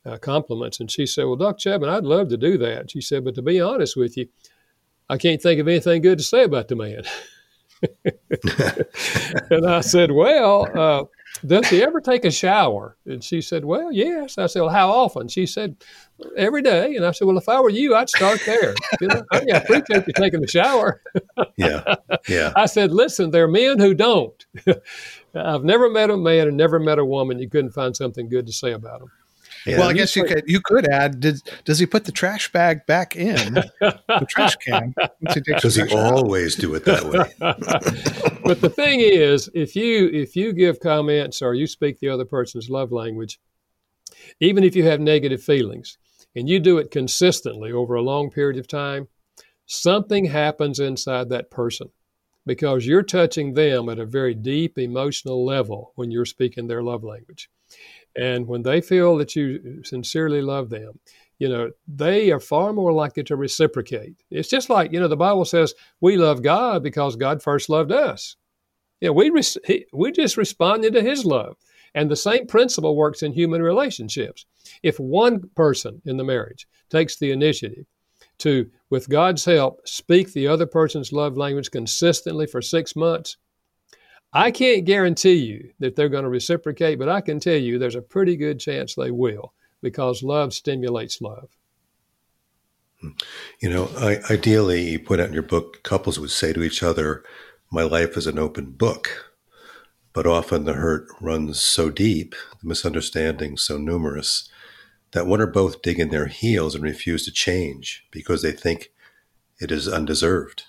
uh, 0.06 0.18
compliments, 0.18 0.80
and 0.80 0.90
she 0.90 1.06
said, 1.06 1.26
"Well, 1.26 1.36
Doc 1.36 1.58
Chapman, 1.58 1.90
I'd 1.90 2.04
love 2.04 2.30
to 2.30 2.38
do 2.38 2.58
that." 2.60 2.92
She 2.92 3.02
said, 3.02 3.24
"But 3.26 3.36
to 3.36 3.42
be 3.42 3.60
honest 3.60 3.98
with 3.98 4.16
you, 4.18 4.28
I 5.10 5.18
can't 5.18 5.42
think 5.42 5.60
of 5.60 5.68
anything 5.68 6.02
good 6.02 6.18
to 6.18 6.24
say 6.24 6.44
about 6.44 6.68
the 6.68 6.76
man." 6.76 7.04
and 9.50 9.66
I 9.68 9.82
said, 9.82 10.12
"Well." 10.12 10.68
Uh, 10.78 11.06
does 11.46 11.68
he 11.68 11.84
ever 11.84 12.00
take 12.00 12.26
a 12.26 12.32
shower? 12.32 12.98
And 13.06 13.24
she 13.24 13.42
said, 13.42 13.66
Well, 13.66 13.92
yes. 13.92 14.38
I 14.38 14.46
said, 14.46 14.62
Well, 14.62 14.70
how 14.70 14.90
often? 14.90 15.28
She 15.28 15.46
said, 15.46 15.76
Every 16.38 16.62
day. 16.62 16.96
And 16.96 17.06
I 17.06 17.12
said, 17.12 17.26
Well, 17.26 17.38
if 17.38 17.50
I 17.50 17.60
were 17.60 17.70
you, 17.70 17.96
I'd 17.96 18.10
start 18.10 18.42
there. 18.46 18.74
You 19.02 19.08
know, 19.08 19.24
I 19.32 19.40
appreciate 19.54 20.08
you 20.08 20.14
taking 20.14 20.44
a 20.44 20.48
shower. 20.48 21.02
yeah. 21.58 21.96
Yeah. 22.28 22.54
I 22.56 22.68
said, 22.68 22.92
Listen, 22.92 23.32
there 23.32 23.46
are 23.46 23.50
men 23.50 23.80
who 23.80 23.94
don't. 23.94 24.46
I've 25.36 25.64
never 25.64 25.90
met 25.90 26.12
a 26.12 26.18
man 26.18 26.48
and 26.48 26.58
never 26.58 26.80
met 26.80 27.00
a 27.00 27.06
woman 27.06 27.40
you 27.40 27.50
couldn't 27.50 27.72
find 27.72 27.96
something 27.96 28.30
good 28.30 28.46
to 28.46 28.54
say 28.54 28.72
about 28.72 29.00
them. 29.00 29.12
Yeah. 29.66 29.80
Well, 29.80 29.90
I 29.90 29.94
guess 29.94 30.16
you 30.16 30.26
could 30.26 30.44
you 30.48 30.60
could 30.62 30.88
add. 30.90 31.20
Did, 31.20 31.42
does 31.64 31.80
he 31.80 31.86
put 31.86 32.06
the 32.06 32.12
trash 32.12 32.52
bag 32.52 32.86
back 32.86 33.16
in 33.16 33.54
the 33.54 34.26
trash 34.28 34.56
can? 34.58 34.94
He 35.34 35.40
does 35.42 35.76
he 35.76 35.84
always 35.96 36.56
out? 36.56 36.62
do 36.62 36.76
it 36.76 36.86
that 36.86 37.06
way? 37.06 37.34
but 38.44 38.62
the 38.62 38.70
thing 38.70 39.00
is, 39.00 39.50
if 39.54 39.76
you 39.76 40.10
if 40.14 40.36
you 40.36 40.54
give 40.54 40.80
comments 40.80 41.42
or 41.42 41.54
you 41.54 41.68
speak 41.68 42.00
the 42.00 42.10
other 42.10 42.26
person's 42.26 42.70
love 42.70 42.92
language, 42.92 43.40
Even 44.40 44.64
if 44.64 44.76
you 44.76 44.84
have 44.84 45.00
negative 45.00 45.42
feelings 45.42 45.98
and 46.36 46.50
you 46.50 46.60
do 46.60 46.78
it 46.78 46.92
consistently 46.92 47.72
over 47.72 47.96
a 47.96 48.02
long 48.02 48.30
period 48.30 48.60
of 48.60 48.68
time, 48.68 49.08
something 49.66 50.26
happens 50.26 50.80
inside 50.80 51.30
that 51.30 51.52
person 51.52 51.90
because 52.46 52.86
you're 52.86 53.04
touching 53.04 53.54
them 53.54 53.88
at 53.90 54.00
a 54.00 54.06
very 54.06 54.34
deep 54.34 54.78
emotional 54.78 55.46
level 55.46 55.94
when 55.96 56.12
you're 56.12 56.26
speaking 56.26 56.68
their 56.68 56.84
love 56.84 57.04
language. 57.04 57.50
And 58.16 58.48
when 58.48 58.62
they 58.62 58.82
feel 58.82 59.18
that 59.18 59.36
you 59.36 59.84
sincerely 59.84 60.42
love 60.42 60.70
them, 60.70 61.00
you 61.40 61.50
know, 61.50 61.72
they 61.88 62.32
are 62.32 62.40
far 62.40 62.74
more 62.74 62.94
likely 62.94 63.24
to 63.24 63.36
reciprocate. 63.36 64.16
It's 64.30 64.50
just 64.50 64.70
like, 64.70 64.94
you 64.94 65.00
know, 65.00 65.08
the 65.08 65.18
Bible 65.18 65.46
says 65.46 65.74
we 66.00 66.16
love 66.16 66.44
God 66.44 66.84
because 66.84 67.16
God 67.16 67.42
first 67.42 67.70
loved 67.70 67.92
us. 67.92 68.36
You 69.02 69.10
know, 69.10 69.14
we, 69.14 69.30
re- 69.30 69.86
we 69.92 70.12
just 70.12 70.38
responded 70.38 70.94
to 70.94 71.02
his 71.02 71.26
love. 71.26 71.58
And 71.96 72.10
the 72.10 72.16
same 72.16 72.48
principle 72.48 72.96
works 72.96 73.24
in 73.24 73.34
human 73.34 73.62
relationships. 73.62 74.46
If 74.82 75.00
one 75.00 75.50
person 75.56 76.02
in 76.06 76.18
the 76.18 76.24
marriage 76.24 76.68
takes 76.90 77.18
the 77.18 77.32
initiative 77.32 77.86
to, 78.40 78.70
with 78.90 79.10
God's 79.10 79.46
help, 79.46 79.88
speak 79.88 80.34
the 80.34 80.48
other 80.48 80.66
person's 80.66 81.12
love 81.12 81.38
language 81.38 81.72
consistently 81.72 82.48
for 82.48 82.62
six 82.62 82.96
months, 82.96 83.38
I 84.34 84.50
can't 84.50 84.86
guarantee 84.86 85.36
you 85.36 85.72
that 85.80 85.96
they're 85.96 86.10
going 86.10 86.24
to 86.24 86.30
reciprocate, 86.30 86.98
but 86.98 87.10
I 87.10 87.22
can 87.22 87.40
tell 87.40 87.56
you 87.56 87.78
there's 87.78 87.96
a 87.96 88.02
pretty 88.02 88.36
good 88.36 88.60
chance 88.60 88.96
they 88.96 89.12
will 89.12 89.54
because 89.82 90.24
love 90.24 90.54
stimulates 90.54 91.22
love. 91.22 91.50
Hmm. 93.00 93.10
You 93.60 93.70
know, 93.70 93.90
I, 93.98 94.20
ideally, 94.32 94.90
you 94.92 95.00
put 95.00 95.20
out 95.20 95.28
in 95.28 95.34
your 95.34 95.44
book, 95.44 95.84
couples 95.84 96.20
would 96.20 96.32
say 96.32 96.52
to 96.54 96.64
each 96.64 96.82
other, 96.82 97.24
My 97.72 97.84
life 97.84 98.18
is 98.18 98.26
an 98.26 98.40
open 98.40 98.72
book. 98.72 99.34
But 100.14 100.28
often 100.28 100.66
the 100.66 100.74
hurt 100.74 101.08
runs 101.20 101.60
so 101.60 101.90
deep, 101.90 102.36
the 102.62 102.68
misunderstandings 102.68 103.64
so 103.64 103.78
numerous, 103.78 104.48
that 105.12 105.26
one 105.26 105.42
or 105.42 105.48
both 105.48 105.82
dig 105.82 106.00
in 106.00 106.10
their 106.10 106.28
heels 106.28 106.76
and 106.76 106.84
refuse 106.84 107.26
to 107.26 107.32
change 107.32 108.06
because 108.12 108.42
they 108.42 108.52
think 108.52 108.92
it 109.60 109.72
is 109.72 109.88
undeserved. 109.88 110.66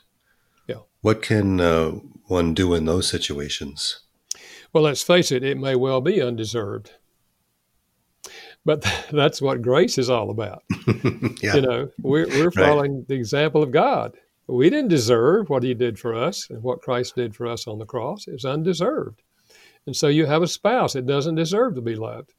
What 1.04 1.20
can 1.20 1.61
uh, 1.61 1.90
one 2.28 2.54
do 2.54 2.73
in 2.73 2.87
those 2.87 3.11
situations? 3.11 4.00
Well, 4.73 4.84
let's 4.84 5.02
face 5.02 5.30
it, 5.30 5.44
it 5.44 5.58
may 5.58 5.75
well 5.75 6.00
be 6.00 6.23
undeserved. 6.23 6.92
But 8.64 8.90
that's 9.12 9.42
what 9.42 9.61
grace 9.61 9.99
is 9.99 10.08
all 10.08 10.30
about. 10.30 10.62
yeah. 11.42 11.56
You 11.56 11.61
know, 11.61 11.90
we're, 11.99 12.26
we're 12.28 12.50
following 12.50 12.96
right. 12.96 13.08
the 13.08 13.16
example 13.16 13.62
of 13.62 13.70
God. 13.70 14.16
We 14.46 14.70
didn't 14.70 14.88
deserve 14.88 15.50
what 15.50 15.62
he 15.62 15.75
did 15.75 15.99
for 15.99 16.14
us 16.14 16.49
and 16.49 16.62
what 16.62 16.80
Christ 16.80 17.16
did 17.16 17.37
for 17.37 17.49
us 17.49 17.66
on 17.66 17.78
the 17.78 17.84
cross. 17.84 18.26
It's 18.26 18.46
undeserved. 18.46 19.20
And 19.84 19.94
so 19.94 20.08
you 20.08 20.25
have 20.25 20.40
a 20.40 20.49
spouse 20.49 20.94
that 20.94 21.04
doesn't 21.06 21.34
deserve 21.34 21.75
to 21.75 21.82
be 21.82 21.96
loved, 21.96 22.32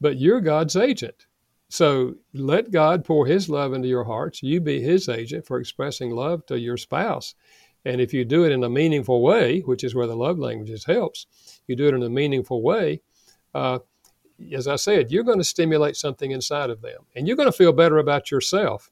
but 0.00 0.16
you're 0.16 0.40
God's 0.40 0.76
agent. 0.76 1.26
So 1.68 2.14
let 2.32 2.70
God 2.70 3.04
pour 3.04 3.26
his 3.26 3.50
love 3.50 3.74
into 3.74 3.88
your 3.88 4.04
hearts. 4.04 4.42
You 4.42 4.62
be 4.62 4.80
his 4.80 5.10
agent 5.10 5.46
for 5.46 5.60
expressing 5.60 6.10
love 6.10 6.46
to 6.46 6.58
your 6.58 6.78
spouse. 6.78 7.34
And 7.84 8.00
if 8.00 8.12
you 8.12 8.24
do 8.24 8.44
it 8.44 8.52
in 8.52 8.64
a 8.64 8.68
meaningful 8.68 9.22
way, 9.22 9.60
which 9.60 9.84
is 9.84 9.94
where 9.94 10.06
the 10.06 10.16
love 10.16 10.38
languages 10.38 10.84
helps, 10.84 11.26
you 11.66 11.76
do 11.76 11.88
it 11.88 11.94
in 11.94 12.02
a 12.02 12.10
meaningful 12.10 12.62
way, 12.62 13.00
uh, 13.54 13.78
as 14.52 14.68
I 14.68 14.76
said, 14.76 15.10
you're 15.10 15.24
going 15.24 15.38
to 15.38 15.44
stimulate 15.44 15.96
something 15.96 16.30
inside 16.30 16.70
of 16.70 16.82
them 16.82 17.02
and 17.16 17.26
you're 17.26 17.36
going 17.36 17.50
to 17.50 17.56
feel 17.56 17.72
better 17.72 17.98
about 17.98 18.30
yourself. 18.30 18.90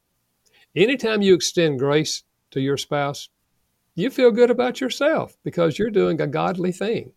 Anytime 0.74 1.22
you 1.22 1.34
extend 1.34 1.78
grace 1.78 2.24
to 2.50 2.60
your 2.60 2.76
spouse, 2.76 3.28
you 3.94 4.10
feel 4.10 4.30
good 4.30 4.50
about 4.50 4.80
yourself 4.80 5.36
because 5.42 5.78
you're 5.78 5.90
doing 5.90 6.20
a 6.20 6.26
godly 6.26 6.72
thing. 6.72 7.12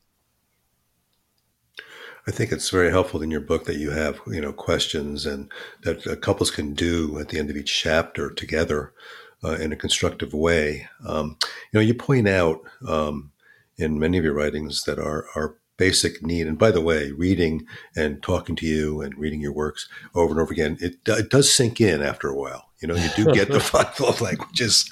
I 2.28 2.32
think 2.32 2.52
it's 2.52 2.70
very 2.70 2.92
helpful 2.92 3.22
in 3.22 3.32
your 3.32 3.42
book 3.42 3.66
that 3.66 3.78
you 3.78 3.92
have, 3.92 4.22
you 4.28 4.40
know, 4.40 4.54
questions 4.54 5.26
and 5.26 5.52
that 5.82 6.22
couples 6.22 6.52
can 6.52 6.74
do 6.74 7.18
at 7.20 7.30
the 7.30 7.40
end 7.40 7.50
of 7.50 7.58
each 7.58 7.74
chapter 7.74 8.30
together 8.30 8.94
uh, 9.44 9.56
in 9.56 9.72
a 9.72 9.78
constructive 9.78 10.34
way. 10.34 10.88
Um, 11.06 11.38
you 11.72 11.80
know, 11.80 11.82
you 11.82 11.94
point 11.94 12.28
out 12.28 12.62
um, 12.88 13.32
in 13.78 14.00
many 14.00 14.18
of 14.18 14.24
your 14.24 14.34
writings 14.34 14.84
that 14.84 15.00
our, 15.00 15.26
our 15.36 15.56
basic 15.78 16.22
need, 16.22 16.46
and 16.46 16.58
by 16.58 16.72
the 16.72 16.82
way, 16.82 17.12
reading 17.12 17.66
and 17.96 18.22
talking 18.22 18.56
to 18.58 18.66
you 18.66 19.02
and 19.02 19.18
reading 19.18 19.40
your 19.40 19.54
works 19.54 19.88
over 20.14 20.32
and 20.34 20.42
over 20.42 20.52
again, 20.52 20.78
it, 20.82 20.98
it 21.08 21.30
does 21.30 21.52
sink 21.52 21.80
in 21.80 22.02
after 22.02 22.28
a 22.28 22.36
while. 22.36 22.66
You 22.82 22.88
know, 22.88 22.96
you 22.96 23.10
do 23.16 23.32
get 23.32 23.50
the 23.50 23.60
five 23.60 24.00
love 24.00 24.22
languages. 24.30 24.90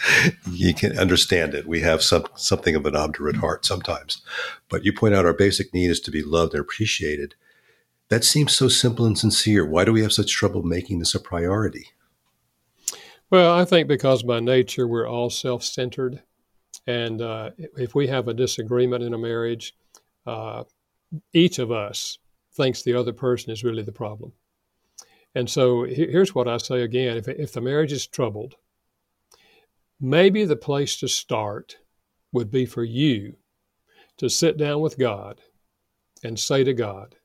You 0.50 0.74
can 0.74 0.98
understand 0.98 1.54
it. 1.54 1.68
We 1.68 1.82
have 1.82 2.02
some 2.02 2.26
something 2.36 2.76
of 2.76 2.86
an 2.86 2.96
obdurate 2.96 3.38
heart 3.38 3.66
sometimes, 3.66 4.22
but 4.70 4.84
you 4.84 4.94
point 4.94 5.16
out 5.16 5.26
our 5.26 5.34
basic 5.34 5.74
need 5.74 5.90
is 5.90 6.00
to 6.02 6.12
be 6.12 6.24
loved 6.24 6.54
and 6.54 6.62
appreciated. 6.62 7.36
That 8.10 8.24
seems 8.24 8.56
so 8.56 8.70
simple 8.70 9.06
and 9.06 9.18
sincere. 9.18 9.66
Why 9.66 9.84
do 9.84 9.92
we 9.92 10.02
have 10.02 10.14
such 10.14 10.32
trouble 10.32 10.64
making 10.64 11.00
this 11.00 11.14
a 11.14 11.20
priority? 11.20 11.88
Well, 13.30 13.54
I 13.54 13.66
think 13.66 13.88
because 13.88 14.24
by 14.24 14.40
nature 14.40 14.88
we're 14.88 15.08
all 15.08 15.30
self-centered, 15.30 16.22
and 16.86 17.22
uh, 17.22 17.52
if 17.58 17.94
we 17.94 18.08
have 18.08 18.28
a 18.28 18.34
disagreement 18.34 19.04
in 19.04 19.14
a 19.14 19.18
marriage, 19.18 19.76
uh, 20.26 20.64
each 21.34 21.60
of 21.60 21.72
us 21.72 22.20
thinks 22.54 22.82
the 22.82 22.94
other 22.94 23.14
person 23.14 23.52
is 23.52 23.64
really 23.64 23.84
the 23.84 23.92
problem. 23.92 24.32
And 25.36 25.50
so 25.50 25.84
here's 25.84 26.34
what 26.34 26.48
I 26.48 26.58
say 26.58 26.82
again 26.82 27.18
if, 27.18 27.28
if 27.28 27.52
the 27.52 27.62
marriage 27.62 27.92
is 27.92 28.08
troubled, 28.08 28.56
maybe 30.00 30.46
the 30.46 30.56
place 30.56 30.98
to 30.98 31.08
start 31.08 31.78
would 32.32 32.50
be 32.50 32.66
for 32.66 32.84
you 32.84 33.36
to 34.18 34.30
sit 34.30 34.58
down 34.58 34.80
with 34.80 34.98
God 34.98 35.42
and 36.24 36.40
say 36.40 36.64
to 36.64 36.74
God, 36.74 37.16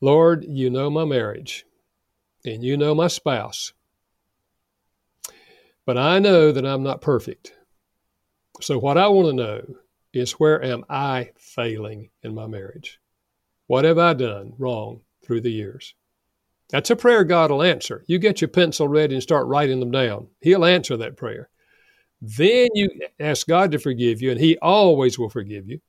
Lord, 0.00 0.44
you 0.44 0.70
know 0.70 0.90
my 0.90 1.04
marriage 1.04 1.66
and 2.44 2.62
you 2.62 2.76
know 2.76 2.94
my 2.94 3.08
spouse, 3.08 3.72
but 5.86 5.96
I 5.96 6.18
know 6.18 6.52
that 6.52 6.66
I'm 6.66 6.82
not 6.82 7.00
perfect. 7.00 7.54
So, 8.60 8.78
what 8.78 8.98
I 8.98 9.08
want 9.08 9.28
to 9.28 9.32
know 9.34 9.76
is 10.12 10.32
where 10.32 10.62
am 10.62 10.84
I 10.88 11.30
failing 11.38 12.10
in 12.22 12.34
my 12.34 12.46
marriage? 12.46 13.00
What 13.66 13.84
have 13.84 13.98
I 13.98 14.14
done 14.14 14.52
wrong 14.58 15.00
through 15.24 15.42
the 15.42 15.50
years? 15.50 15.94
That's 16.70 16.90
a 16.90 16.96
prayer 16.96 17.22
God 17.22 17.50
will 17.50 17.62
answer. 17.62 18.04
You 18.06 18.18
get 18.18 18.40
your 18.40 18.48
pencil 18.48 18.88
ready 18.88 19.14
and 19.14 19.22
start 19.22 19.46
writing 19.46 19.78
them 19.78 19.90
down. 19.90 20.28
He'll 20.40 20.64
answer 20.64 20.96
that 20.96 21.16
prayer. 21.16 21.48
Then 22.20 22.68
you 22.74 22.90
ask 23.20 23.46
God 23.46 23.70
to 23.72 23.78
forgive 23.78 24.20
you, 24.20 24.30
and 24.30 24.40
He 24.40 24.58
always 24.58 25.18
will 25.18 25.28
forgive 25.28 25.68
you. 25.68 25.80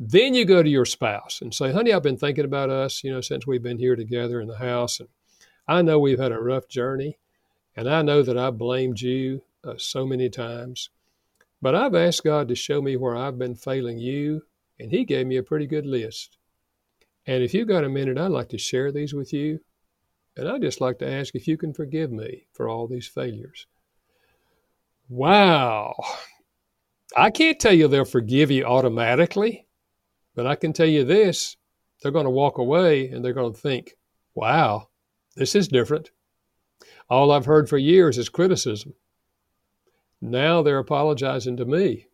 Then 0.00 0.32
you 0.32 0.46
go 0.46 0.62
to 0.62 0.68
your 0.68 0.86
spouse 0.86 1.40
and 1.42 1.54
say, 1.54 1.72
honey, 1.72 1.92
I've 1.92 2.02
been 2.02 2.16
thinking 2.16 2.46
about 2.46 2.70
us, 2.70 3.04
you 3.04 3.12
know, 3.12 3.20
since 3.20 3.46
we've 3.46 3.62
been 3.62 3.78
here 3.78 3.96
together 3.96 4.40
in 4.40 4.48
the 4.48 4.56
house. 4.56 4.98
And 4.98 5.10
I 5.68 5.82
know 5.82 5.98
we've 5.98 6.18
had 6.18 6.32
a 6.32 6.40
rough 6.40 6.68
journey. 6.68 7.18
And 7.76 7.88
I 7.88 8.02
know 8.02 8.22
that 8.22 8.36
I 8.36 8.50
blamed 8.50 9.00
you 9.00 9.42
uh, 9.64 9.74
so 9.78 10.06
many 10.06 10.28
times. 10.28 10.90
But 11.62 11.74
I've 11.74 11.94
asked 11.94 12.24
God 12.24 12.48
to 12.48 12.54
show 12.54 12.80
me 12.80 12.96
where 12.96 13.16
I've 13.16 13.38
been 13.38 13.54
failing 13.54 13.98
you. 13.98 14.42
And 14.78 14.90
He 14.90 15.04
gave 15.04 15.26
me 15.26 15.36
a 15.36 15.42
pretty 15.42 15.66
good 15.66 15.86
list. 15.86 16.38
And 17.26 17.42
if 17.42 17.52
you've 17.52 17.68
got 17.68 17.84
a 17.84 17.88
minute, 17.88 18.18
I'd 18.18 18.30
like 18.30 18.48
to 18.50 18.58
share 18.58 18.90
these 18.90 19.12
with 19.12 19.32
you. 19.32 19.60
And 20.36 20.48
I'd 20.48 20.62
just 20.62 20.80
like 20.80 20.98
to 21.00 21.10
ask 21.10 21.34
if 21.34 21.46
you 21.46 21.56
can 21.56 21.74
forgive 21.74 22.10
me 22.10 22.46
for 22.52 22.68
all 22.68 22.86
these 22.86 23.06
failures. 23.06 23.66
Wow. 25.08 25.94
I 27.16 27.30
can't 27.30 27.58
tell 27.58 27.72
you 27.72 27.88
they'll 27.88 28.04
forgive 28.04 28.50
you 28.50 28.64
automatically, 28.64 29.66
but 30.34 30.46
I 30.46 30.54
can 30.54 30.72
tell 30.72 30.86
you 30.86 31.04
this 31.04 31.56
they're 32.00 32.12
going 32.12 32.24
to 32.24 32.30
walk 32.30 32.58
away 32.58 33.08
and 33.08 33.24
they're 33.24 33.32
going 33.32 33.52
to 33.52 33.60
think, 33.60 33.96
wow, 34.34 34.88
this 35.36 35.54
is 35.54 35.68
different. 35.68 36.10
All 37.10 37.32
I've 37.32 37.46
heard 37.46 37.68
for 37.68 37.76
years 37.76 38.16
is 38.16 38.28
criticism. 38.28 38.94
Now 40.20 40.62
they're 40.62 40.78
apologizing 40.78 41.56
to 41.56 41.64
me. 41.64 42.06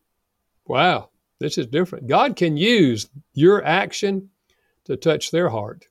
Wow, 0.66 1.10
this 1.38 1.58
is 1.58 1.66
different. 1.66 2.06
God 2.06 2.34
can 2.34 2.56
use 2.56 3.08
your 3.34 3.64
action 3.64 4.30
to 4.84 4.96
touch 4.96 5.30
their 5.30 5.50
heart. 5.50 5.88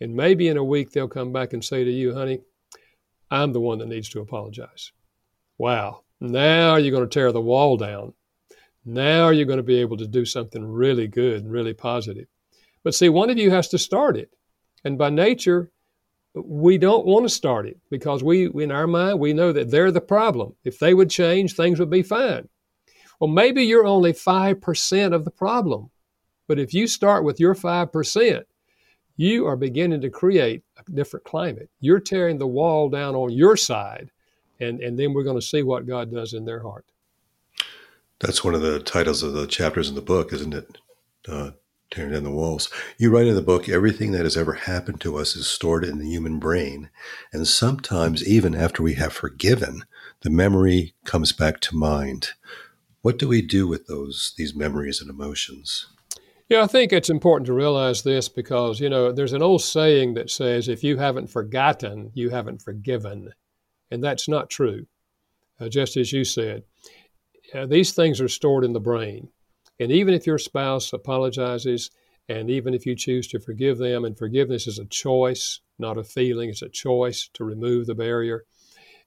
And 0.00 0.14
maybe 0.14 0.48
in 0.48 0.58
a 0.58 0.64
week 0.64 0.92
they'll 0.92 1.08
come 1.08 1.32
back 1.32 1.54
and 1.54 1.64
say 1.64 1.84
to 1.84 1.90
you, 1.90 2.14
honey, 2.14 2.40
I'm 3.30 3.52
the 3.52 3.60
one 3.60 3.78
that 3.78 3.88
needs 3.88 4.10
to 4.10 4.20
apologize. 4.20 4.92
Wow. 5.56 6.02
Now 6.20 6.76
you're 6.76 6.94
going 6.94 7.08
to 7.08 7.12
tear 7.12 7.32
the 7.32 7.40
wall 7.40 7.76
down. 7.76 8.12
Now 8.84 9.30
you're 9.30 9.46
going 9.46 9.56
to 9.56 9.62
be 9.62 9.80
able 9.80 9.96
to 9.96 10.06
do 10.06 10.26
something 10.26 10.64
really 10.64 11.08
good 11.08 11.42
and 11.42 11.50
really 11.50 11.72
positive. 11.72 12.26
But 12.82 12.94
see, 12.94 13.08
one 13.08 13.30
of 13.30 13.38
you 13.38 13.50
has 13.50 13.68
to 13.68 13.78
start 13.78 14.16
it. 14.16 14.30
And 14.84 14.98
by 14.98 15.08
nature, 15.08 15.70
we 16.34 16.78
don't 16.78 17.06
want 17.06 17.24
to 17.24 17.28
start 17.28 17.66
it 17.66 17.78
because 17.90 18.24
we, 18.24 18.46
in 18.46 18.72
our 18.72 18.86
mind, 18.86 19.20
we 19.20 19.32
know 19.32 19.52
that 19.52 19.70
they're 19.70 19.92
the 19.92 20.00
problem. 20.00 20.54
If 20.64 20.78
they 20.78 20.92
would 20.92 21.10
change, 21.10 21.54
things 21.54 21.78
would 21.78 21.90
be 21.90 22.02
fine. 22.02 22.48
Well, 23.20 23.30
maybe 23.30 23.62
you're 23.62 23.86
only 23.86 24.12
5% 24.12 25.14
of 25.14 25.24
the 25.24 25.30
problem. 25.30 25.90
But 26.48 26.58
if 26.58 26.74
you 26.74 26.86
start 26.86 27.24
with 27.24 27.40
your 27.40 27.54
5%, 27.54 28.44
you 29.16 29.46
are 29.46 29.56
beginning 29.56 30.00
to 30.00 30.10
create 30.10 30.62
a 30.76 30.90
different 30.90 31.24
climate. 31.24 31.70
You're 31.80 32.00
tearing 32.00 32.38
the 32.38 32.48
wall 32.48 32.88
down 32.88 33.14
on 33.14 33.30
your 33.30 33.56
side, 33.56 34.10
and, 34.58 34.80
and 34.80 34.98
then 34.98 35.14
we're 35.14 35.22
going 35.22 35.40
to 35.40 35.46
see 35.46 35.62
what 35.62 35.86
God 35.86 36.12
does 36.12 36.34
in 36.34 36.44
their 36.44 36.60
heart. 36.60 36.84
That's 38.18 38.42
one 38.42 38.54
of 38.54 38.60
the 38.60 38.80
titles 38.80 39.22
of 39.22 39.34
the 39.34 39.46
chapters 39.46 39.88
in 39.88 39.94
the 39.94 40.02
book, 40.02 40.32
isn't 40.32 40.54
it? 40.54 40.78
Uh, 41.28 41.52
tearing 41.94 42.12
down 42.12 42.24
the 42.24 42.30
walls. 42.30 42.68
You 42.98 43.10
write 43.10 43.26
in 43.26 43.34
the 43.34 43.42
book 43.42 43.68
everything 43.68 44.12
that 44.12 44.24
has 44.24 44.36
ever 44.36 44.54
happened 44.54 45.00
to 45.02 45.16
us 45.16 45.36
is 45.36 45.46
stored 45.46 45.84
in 45.84 45.98
the 45.98 46.08
human 46.08 46.38
brain. 46.38 46.90
And 47.32 47.46
sometimes, 47.46 48.26
even 48.26 48.54
after 48.54 48.82
we 48.82 48.94
have 48.94 49.12
forgiven, 49.12 49.84
the 50.22 50.30
memory 50.30 50.94
comes 51.04 51.32
back 51.32 51.60
to 51.60 51.76
mind. 51.76 52.30
What 53.02 53.18
do 53.18 53.28
we 53.28 53.42
do 53.42 53.68
with 53.68 53.86
those 53.86 54.34
these 54.36 54.54
memories 54.54 55.00
and 55.00 55.08
emotions? 55.08 55.86
Yeah, 56.48 56.62
I 56.62 56.66
think 56.66 56.92
it's 56.92 57.10
important 57.10 57.46
to 57.46 57.54
realize 57.54 58.02
this 58.02 58.28
because, 58.28 58.78
you 58.78 58.90
know, 58.90 59.12
there's 59.12 59.32
an 59.32 59.42
old 59.42 59.62
saying 59.62 60.14
that 60.14 60.30
says, 60.30 60.68
if 60.68 60.84
you 60.84 60.98
haven't 60.98 61.30
forgotten, 61.30 62.10
you 62.12 62.28
haven't 62.30 62.60
forgiven. 62.60 63.32
And 63.90 64.04
that's 64.04 64.28
not 64.28 64.50
true. 64.50 64.86
Uh, 65.58 65.68
just 65.68 65.96
as 65.96 66.12
you 66.12 66.24
said, 66.24 66.64
uh, 67.54 67.66
these 67.66 67.92
things 67.92 68.20
are 68.20 68.28
stored 68.28 68.64
in 68.64 68.72
the 68.72 68.80
brain. 68.80 69.28
And 69.80 69.90
even 69.90 70.14
if 70.14 70.26
your 70.26 70.38
spouse 70.38 70.92
apologizes, 70.92 71.90
and 72.28 72.50
even 72.50 72.74
if 72.74 72.86
you 72.86 72.94
choose 72.94 73.26
to 73.28 73.40
forgive 73.40 73.78
them, 73.78 74.04
and 74.04 74.16
forgiveness 74.16 74.66
is 74.66 74.78
a 74.78 74.86
choice, 74.86 75.60
not 75.78 75.98
a 75.98 76.04
feeling, 76.04 76.48
it's 76.50 76.62
a 76.62 76.68
choice 76.68 77.28
to 77.34 77.44
remove 77.44 77.86
the 77.86 77.94
barrier. 77.94 78.44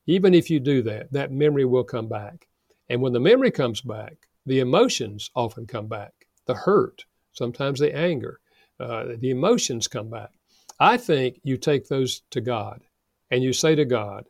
Even 0.06 0.34
if 0.34 0.50
you 0.50 0.60
do 0.60 0.82
that, 0.84 1.12
that 1.12 1.32
memory 1.32 1.66
will 1.66 1.84
come 1.84 2.08
back. 2.08 2.48
And 2.90 3.02
when 3.02 3.14
the 3.14 3.20
memory 3.20 3.52
comes 3.52 3.82
back, 3.82 4.28
the 4.46 4.60
emotions 4.60 5.30
often 5.36 5.66
come 5.66 5.88
back 5.88 6.14
the 6.46 6.54
hurt, 6.54 7.04
sometimes 7.34 7.80
the 7.80 7.94
anger, 7.94 8.40
uh, 8.80 9.04
the 9.20 9.30
emotions 9.30 9.88
come 9.88 10.10
back. 10.10 10.32
I 10.80 10.98
think 10.98 11.40
you 11.44 11.58
take 11.58 11.88
those 11.88 12.22
to 12.32 12.42
God 12.42 12.82
and 13.30 13.44
you 13.44 13.52
say 13.52 13.76
to 13.76 13.86
God, 13.86 14.26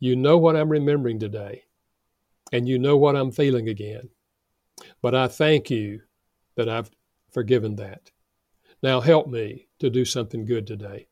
You 0.00 0.16
know 0.16 0.38
what 0.38 0.56
I'm 0.56 0.68
remembering 0.68 1.20
today, 1.20 1.62
and 2.52 2.68
you 2.68 2.78
know 2.78 2.96
what 2.96 3.14
I'm 3.14 3.30
feeling 3.30 3.68
again. 3.68 4.08
But 5.00 5.14
I 5.14 5.28
thank 5.28 5.70
you 5.70 6.02
that 6.56 6.68
I've 6.68 6.90
forgiven 7.30 7.76
that. 7.76 8.10
Now 8.82 9.00
help 9.00 9.28
me 9.28 9.68
to 9.78 9.90
do 9.90 10.04
something 10.04 10.44
good 10.44 10.66
today. 10.66 11.06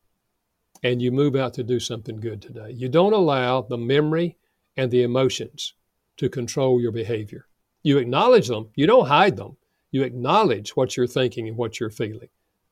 And 0.82 1.00
you 1.00 1.12
move 1.12 1.36
out 1.36 1.54
to 1.54 1.62
do 1.62 1.78
something 1.78 2.20
good 2.20 2.40
today. 2.40 2.70
You 2.70 2.88
don't 2.88 3.12
allow 3.12 3.62
the 3.62 3.76
memory 3.76 4.38
and 4.76 4.90
the 4.90 5.02
emotions 5.02 5.74
to 6.16 6.28
control 6.28 6.80
your 6.80 6.92
behavior. 6.92 7.46
You 7.82 7.98
acknowledge 7.98 8.48
them, 8.48 8.70
you 8.74 8.86
don't 8.86 9.08
hide 9.08 9.36
them. 9.36 9.56
You 9.90 10.02
acknowledge 10.04 10.76
what 10.76 10.96
you're 10.96 11.06
thinking 11.06 11.48
and 11.48 11.56
what 11.56 11.80
you're 11.80 11.90
feeling, 11.90 12.28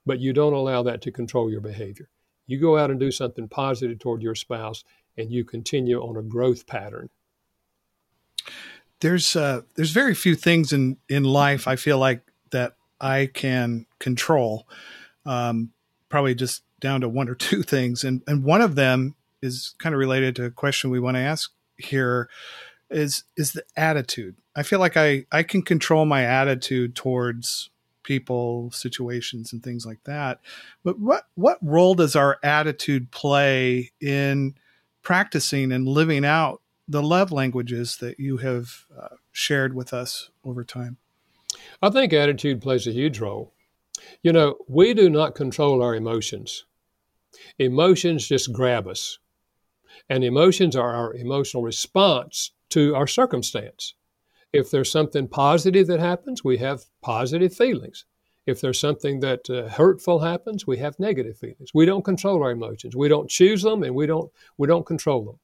but 0.06 0.20
you 0.20 0.32
don't 0.32 0.52
allow 0.52 0.82
that 0.84 1.02
to 1.02 1.10
control 1.10 1.50
your 1.50 1.60
behavior. 1.60 2.08
You 2.46 2.60
go 2.60 2.78
out 2.78 2.90
and 2.90 3.00
do 3.00 3.10
something 3.10 3.48
positive 3.48 3.98
toward 3.98 4.22
your 4.22 4.36
spouse, 4.36 4.84
and 5.16 5.30
you 5.32 5.44
continue 5.44 6.00
on 6.00 6.16
a 6.16 6.22
growth 6.22 6.66
pattern 6.66 7.10
there's 9.00 9.36
uh, 9.36 9.62
there's 9.76 9.90
very 9.90 10.14
few 10.14 10.34
things 10.34 10.72
in 10.72 10.96
in 11.08 11.24
life 11.24 11.68
I 11.68 11.76
feel 11.76 11.98
like 11.98 12.22
that 12.50 12.74
I 13.00 13.30
can 13.32 13.86
control. 13.98 14.66
Um, 15.26 15.70
probably 16.08 16.34
just 16.34 16.62
down 16.80 17.02
to 17.02 17.08
one 17.08 17.28
or 17.28 17.34
two 17.36 17.62
things, 17.62 18.04
and 18.04 18.22
and 18.26 18.44
one 18.44 18.60
of 18.60 18.74
them 18.74 19.14
is 19.42 19.74
kind 19.78 19.94
of 19.94 19.98
related 19.98 20.34
to 20.36 20.44
a 20.44 20.50
question 20.50 20.90
we 20.90 21.00
want 21.00 21.16
to 21.16 21.20
ask 21.20 21.50
here 21.76 22.28
is 22.90 23.24
is 23.36 23.52
the 23.52 23.64
attitude. 23.76 24.36
I 24.56 24.62
feel 24.62 24.80
like 24.80 24.96
I 24.96 25.26
I 25.30 25.42
can 25.42 25.62
control 25.62 26.04
my 26.04 26.24
attitude 26.24 26.96
towards 26.96 27.70
people, 28.02 28.70
situations, 28.70 29.52
and 29.52 29.62
things 29.62 29.84
like 29.84 30.02
that. 30.04 30.40
But 30.82 30.98
what 30.98 31.24
what 31.34 31.58
role 31.62 31.94
does 31.94 32.16
our 32.16 32.38
attitude 32.42 33.10
play 33.10 33.92
in 34.00 34.54
practicing 35.02 35.72
and 35.72 35.86
living 35.86 36.24
out 36.24 36.60
the 36.88 37.02
love 37.02 37.30
languages 37.30 37.98
that 37.98 38.18
you 38.18 38.38
have 38.38 38.86
uh, 38.98 39.16
shared 39.30 39.74
with 39.74 39.92
us 39.92 40.30
over 40.44 40.64
time? 40.64 40.96
I 41.82 41.90
think 41.90 42.12
attitude 42.12 42.62
plays 42.62 42.86
a 42.86 42.92
huge 42.92 43.20
role. 43.20 43.52
You 44.22 44.32
know, 44.32 44.56
we 44.68 44.94
do 44.94 45.10
not 45.10 45.34
control 45.34 45.82
our 45.82 45.94
emotions. 45.94 46.64
Emotions 47.58 48.26
just 48.26 48.52
grab 48.52 48.86
us. 48.86 49.18
And 50.08 50.24
emotions 50.24 50.76
are 50.76 50.94
our 50.94 51.14
emotional 51.14 51.62
response 51.62 52.52
to 52.70 52.94
our 52.94 53.06
circumstance. 53.06 53.94
If 54.52 54.70
there's 54.70 54.90
something 54.90 55.28
positive 55.28 55.86
that 55.88 56.00
happens, 56.00 56.42
we 56.42 56.58
have 56.58 56.84
positive 57.02 57.54
feelings. 57.54 58.04
If 58.46 58.62
there's 58.62 58.80
something 58.80 59.20
that 59.20 59.50
uh, 59.50 59.68
hurtful 59.68 60.20
happens, 60.20 60.66
we 60.66 60.78
have 60.78 60.98
negative 60.98 61.36
feelings. 61.36 61.70
We 61.74 61.84
don't 61.84 62.04
control 62.04 62.42
our 62.42 62.50
emotions. 62.50 62.96
We 62.96 63.08
don't 63.08 63.28
choose 63.28 63.62
them 63.62 63.82
and 63.82 63.94
we 63.94 64.06
don't 64.06 64.32
we 64.56 64.66
don't 64.66 64.86
control 64.86 65.22
them. 65.24 65.38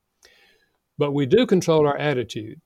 But 0.99 1.13
we 1.13 1.27
do 1.27 1.47
control 1.47 1.87
our 1.87 1.97
attitude. 1.97 2.61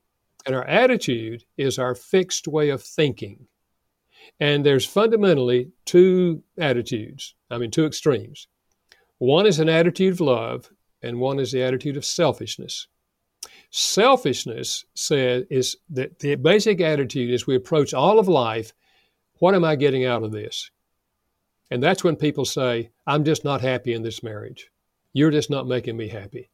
And 0.47 0.55
our 0.55 0.67
attitude 0.67 1.45
is 1.57 1.79
our 1.79 1.95
fixed 1.95 2.49
way 2.49 2.71
of 2.71 2.83
thinking. 2.83 3.47
And 4.41 4.65
there's 4.65 4.87
fundamentally 4.87 5.73
two 5.85 6.43
attitudes, 6.59 7.35
I 7.51 7.59
mean, 7.59 7.71
two 7.71 7.87
extremes. 7.87 8.47
One 9.19 9.47
is 9.47 9.59
an 9.59 9.69
attitude 9.69 10.15
of 10.15 10.21
love, 10.21 10.71
and 11.03 11.19
one 11.19 11.39
is 11.39 11.53
the 11.53 11.63
attitude 11.63 11.97
of 11.97 12.05
selfishness. 12.05 12.87
Selfishness 13.71 14.85
says 14.95 15.45
is 15.51 15.77
that 15.91 16.19
the 16.21 16.37
basic 16.37 16.81
attitude 16.81 17.31
is 17.31 17.47
we 17.47 17.57
approach 17.57 17.93
all 17.93 18.19
of 18.19 18.29
life, 18.29 18.73
what 19.41 19.55
am 19.55 19.65
I 19.65 19.77
getting 19.77 20.05
out 20.05 20.23
of 20.23 20.33
this? 20.33 20.71
And 21.71 21.83
that's 21.83 22.03
when 22.03 22.17
people 22.17 22.45
say, 22.45 22.91
I'm 23.07 23.25
just 23.25 23.45
not 23.45 23.61
happy 23.61 23.93
in 23.93 24.03
this 24.03 24.23
marriage. 24.23 24.71
You're 25.13 25.31
just 25.31 25.51
not 25.51 25.67
making 25.67 25.97
me 25.97 26.09
happy. 26.09 26.51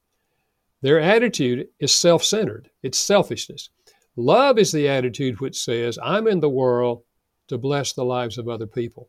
Their 0.85 1.01
attitude 1.01 1.69
is 1.81 1.93
self 1.93 2.23
centered, 2.23 2.69
it's 2.83 2.99
selfishness. 2.99 3.71
Love 4.17 4.59
is 4.59 4.71
the 4.71 4.87
attitude 4.87 5.41
which 5.41 5.59
says, 5.59 5.99
I'm 6.03 6.29
in 6.29 6.41
the 6.41 6.51
world 6.51 7.05
to 7.49 7.57
bless 7.57 7.95
the 7.95 8.05
lives 8.05 8.37
of 8.37 8.51
other 8.51 8.67
people. 8.67 9.09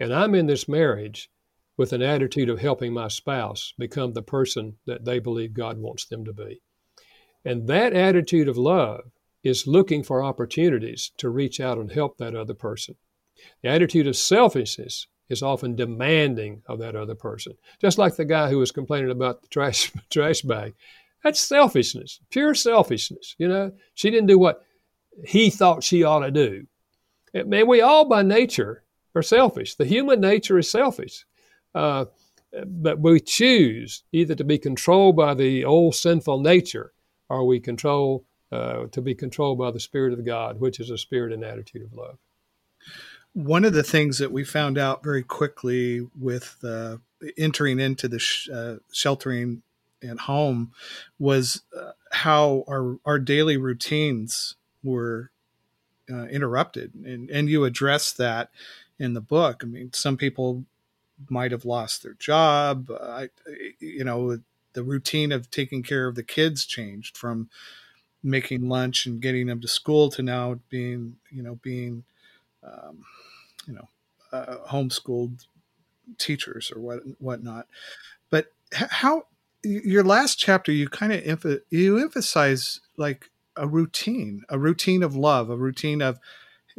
And 0.00 0.14
I'm 0.14 0.34
in 0.34 0.46
this 0.46 0.66
marriage 0.66 1.30
with 1.76 1.92
an 1.92 2.00
attitude 2.00 2.48
of 2.48 2.58
helping 2.58 2.94
my 2.94 3.08
spouse 3.08 3.74
become 3.76 4.14
the 4.14 4.22
person 4.22 4.78
that 4.86 5.04
they 5.04 5.18
believe 5.18 5.52
God 5.52 5.76
wants 5.76 6.06
them 6.06 6.24
to 6.24 6.32
be. 6.32 6.62
And 7.44 7.68
that 7.68 7.92
attitude 7.92 8.48
of 8.48 8.56
love 8.56 9.12
is 9.42 9.66
looking 9.66 10.02
for 10.02 10.24
opportunities 10.24 11.12
to 11.18 11.28
reach 11.28 11.60
out 11.60 11.76
and 11.76 11.92
help 11.92 12.16
that 12.16 12.34
other 12.34 12.54
person. 12.54 12.94
The 13.62 13.68
attitude 13.68 14.06
of 14.06 14.16
selfishness 14.16 15.06
is 15.28 15.42
often 15.42 15.76
demanding 15.76 16.62
of 16.66 16.78
that 16.78 16.96
other 16.96 17.14
person. 17.14 17.54
Just 17.80 17.98
like 17.98 18.16
the 18.16 18.24
guy 18.24 18.48
who 18.50 18.58
was 18.58 18.72
complaining 18.72 19.10
about 19.10 19.42
the 19.42 19.48
trash 19.48 19.92
trash 20.10 20.42
bag. 20.42 20.74
That's 21.22 21.40
selfishness, 21.40 22.20
pure 22.30 22.54
selfishness. 22.54 23.34
You 23.38 23.48
know, 23.48 23.72
she 23.94 24.10
didn't 24.10 24.28
do 24.28 24.38
what 24.38 24.64
he 25.24 25.48
thought 25.48 25.82
she 25.82 26.02
ought 26.02 26.20
to 26.20 26.30
do. 26.30 26.66
It, 27.32 27.48
man, 27.48 27.66
we 27.66 27.80
all 27.80 28.04
by 28.04 28.22
nature 28.22 28.84
are 29.14 29.22
selfish. 29.22 29.76
The 29.76 29.86
human 29.86 30.20
nature 30.20 30.58
is 30.58 30.70
selfish. 30.70 31.24
Uh, 31.74 32.06
but 32.66 33.00
we 33.00 33.20
choose 33.20 34.04
either 34.12 34.34
to 34.34 34.44
be 34.44 34.58
controlled 34.58 35.16
by 35.16 35.34
the 35.34 35.64
old 35.64 35.94
sinful 35.94 36.40
nature 36.40 36.92
or 37.28 37.46
we 37.46 37.58
control 37.58 38.24
uh, 38.52 38.86
to 38.92 39.00
be 39.00 39.14
controlled 39.14 39.58
by 39.58 39.70
the 39.70 39.80
Spirit 39.80 40.12
of 40.12 40.24
God, 40.24 40.60
which 40.60 40.78
is 40.78 40.90
a 40.90 40.98
spirit 40.98 41.32
and 41.32 41.42
attitude 41.42 41.82
of 41.82 41.94
love 41.94 42.18
one 43.34 43.64
of 43.64 43.72
the 43.72 43.82
things 43.82 44.18
that 44.18 44.32
we 44.32 44.44
found 44.44 44.78
out 44.78 45.02
very 45.02 45.22
quickly 45.22 46.06
with 46.18 46.56
uh, 46.64 46.96
entering 47.36 47.80
into 47.80 48.08
the 48.08 48.18
sh- 48.18 48.48
uh, 48.48 48.76
sheltering 48.92 49.62
at 50.02 50.20
home 50.20 50.72
was 51.18 51.62
uh, 51.76 51.92
how 52.12 52.64
our 52.68 52.98
our 53.04 53.18
daily 53.18 53.56
routines 53.56 54.54
were 54.82 55.30
uh, 56.10 56.26
interrupted, 56.26 56.94
and 56.94 57.30
and 57.30 57.48
you 57.48 57.64
address 57.64 58.12
that 58.12 58.50
in 58.98 59.14
the 59.14 59.20
book. 59.20 59.62
I 59.62 59.66
mean, 59.66 59.92
some 59.92 60.16
people 60.16 60.64
might 61.28 61.52
have 61.52 61.64
lost 61.64 62.02
their 62.02 62.14
job. 62.14 62.90
I, 62.90 63.30
you 63.80 64.04
know, 64.04 64.38
the 64.74 64.82
routine 64.84 65.32
of 65.32 65.50
taking 65.50 65.82
care 65.82 66.06
of 66.06 66.14
the 66.14 66.22
kids 66.22 66.64
changed 66.66 67.16
from 67.16 67.48
making 68.22 68.68
lunch 68.68 69.06
and 69.06 69.20
getting 69.20 69.46
them 69.46 69.60
to 69.60 69.68
school 69.68 70.10
to 70.10 70.22
now 70.22 70.58
being, 70.70 71.16
you 71.30 71.42
know, 71.42 71.56
being 71.62 72.04
um, 72.64 73.04
you 73.66 73.74
know, 73.74 73.88
uh, 74.32 74.56
homeschooled 74.68 75.46
teachers 76.18 76.72
or 76.74 76.80
what 76.80 77.00
whatnot. 77.18 77.66
But 78.30 78.46
how 78.72 79.24
your 79.62 80.04
last 80.04 80.38
chapter, 80.38 80.72
you 80.72 80.88
kind 80.88 81.12
of 81.12 81.62
you 81.70 81.98
emphasize 81.98 82.80
like 82.96 83.30
a 83.56 83.66
routine, 83.66 84.42
a 84.48 84.58
routine 84.58 85.02
of 85.02 85.16
love, 85.16 85.50
a 85.50 85.56
routine 85.56 86.02
of 86.02 86.18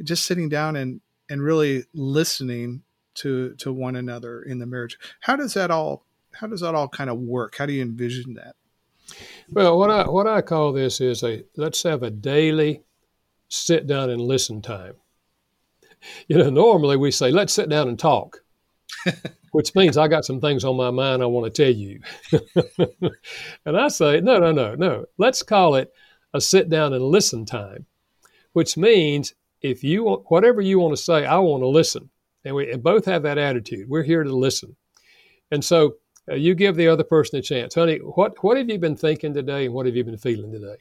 just 0.03 0.25
sitting 0.25 0.49
down 0.49 0.75
and 0.75 1.01
and 1.29 1.41
really 1.41 1.85
listening 1.93 2.83
to 3.15 3.55
to 3.55 3.71
one 3.71 3.95
another 3.95 4.41
in 4.41 4.59
the 4.59 4.65
marriage. 4.65 4.97
How 5.21 5.35
does 5.35 5.53
that 5.53 5.71
all 5.71 6.05
how 6.33 6.47
does 6.47 6.61
that 6.61 6.75
all 6.75 6.87
kind 6.87 7.09
of 7.09 7.17
work? 7.17 7.55
How 7.57 7.65
do 7.65 7.73
you 7.73 7.81
envision 7.81 8.33
that? 8.35 8.55
Well, 9.51 9.77
what 9.77 9.89
I 9.89 10.07
what 10.07 10.27
I 10.27 10.41
call 10.41 10.73
this 10.73 11.01
is 11.01 11.23
a 11.23 11.43
let's 11.55 11.83
have 11.83 12.03
a 12.03 12.11
daily 12.11 12.83
sit 13.47 13.87
down 13.87 14.09
and 14.09 14.21
listen 14.21 14.61
time. 14.61 14.95
you 16.27 16.37
know, 16.37 16.49
normally 16.49 16.97
we 16.97 17.11
say, 17.11 17.31
let's 17.31 17.53
sit 17.53 17.69
down 17.69 17.87
and 17.87 17.99
talk, 17.99 18.43
which 19.51 19.75
means 19.75 19.97
I 19.97 20.07
got 20.07 20.25
some 20.25 20.41
things 20.41 20.63
on 20.63 20.77
my 20.77 20.91
mind 20.91 21.21
I 21.21 21.27
want 21.27 21.53
to 21.53 21.63
tell 21.63 21.73
you. 21.73 22.01
and 23.65 23.77
I 23.77 23.87
say, 23.87 24.21
no, 24.21 24.39
no, 24.39 24.51
no, 24.51 24.75
no. 24.75 25.05
Let's 25.17 25.43
call 25.43 25.75
it 25.75 25.93
a 26.33 26.41
sit 26.41 26.69
down 26.69 26.93
and 26.93 27.03
listen 27.03 27.45
time, 27.45 27.85
which 28.53 28.77
means 28.77 29.33
if 29.61 29.83
you 29.83 30.03
want, 30.03 30.25
whatever 30.27 30.61
you 30.61 30.79
want 30.79 30.95
to 30.95 31.01
say, 31.01 31.25
I 31.25 31.37
want 31.39 31.63
to 31.63 31.67
listen. 31.67 32.09
and 32.43 32.55
we 32.55 32.71
and 32.71 32.83
both 32.83 33.05
have 33.05 33.23
that 33.23 33.37
attitude. 33.37 33.89
We're 33.89 34.03
here 34.03 34.23
to 34.23 34.35
listen, 34.35 34.75
and 35.51 35.63
so 35.63 35.95
uh, 36.29 36.35
you 36.35 36.55
give 36.55 36.75
the 36.75 36.87
other 36.87 37.03
person 37.03 37.39
a 37.39 37.41
chance, 37.41 37.73
honey. 37.75 37.97
What 37.97 38.43
what 38.43 38.57
have 38.57 38.69
you 38.69 38.77
been 38.77 38.95
thinking 38.95 39.33
today, 39.33 39.65
and 39.65 39.73
what 39.73 39.85
have 39.85 39.95
you 39.95 40.03
been 40.03 40.17
feeling 40.17 40.51
today? 40.51 40.77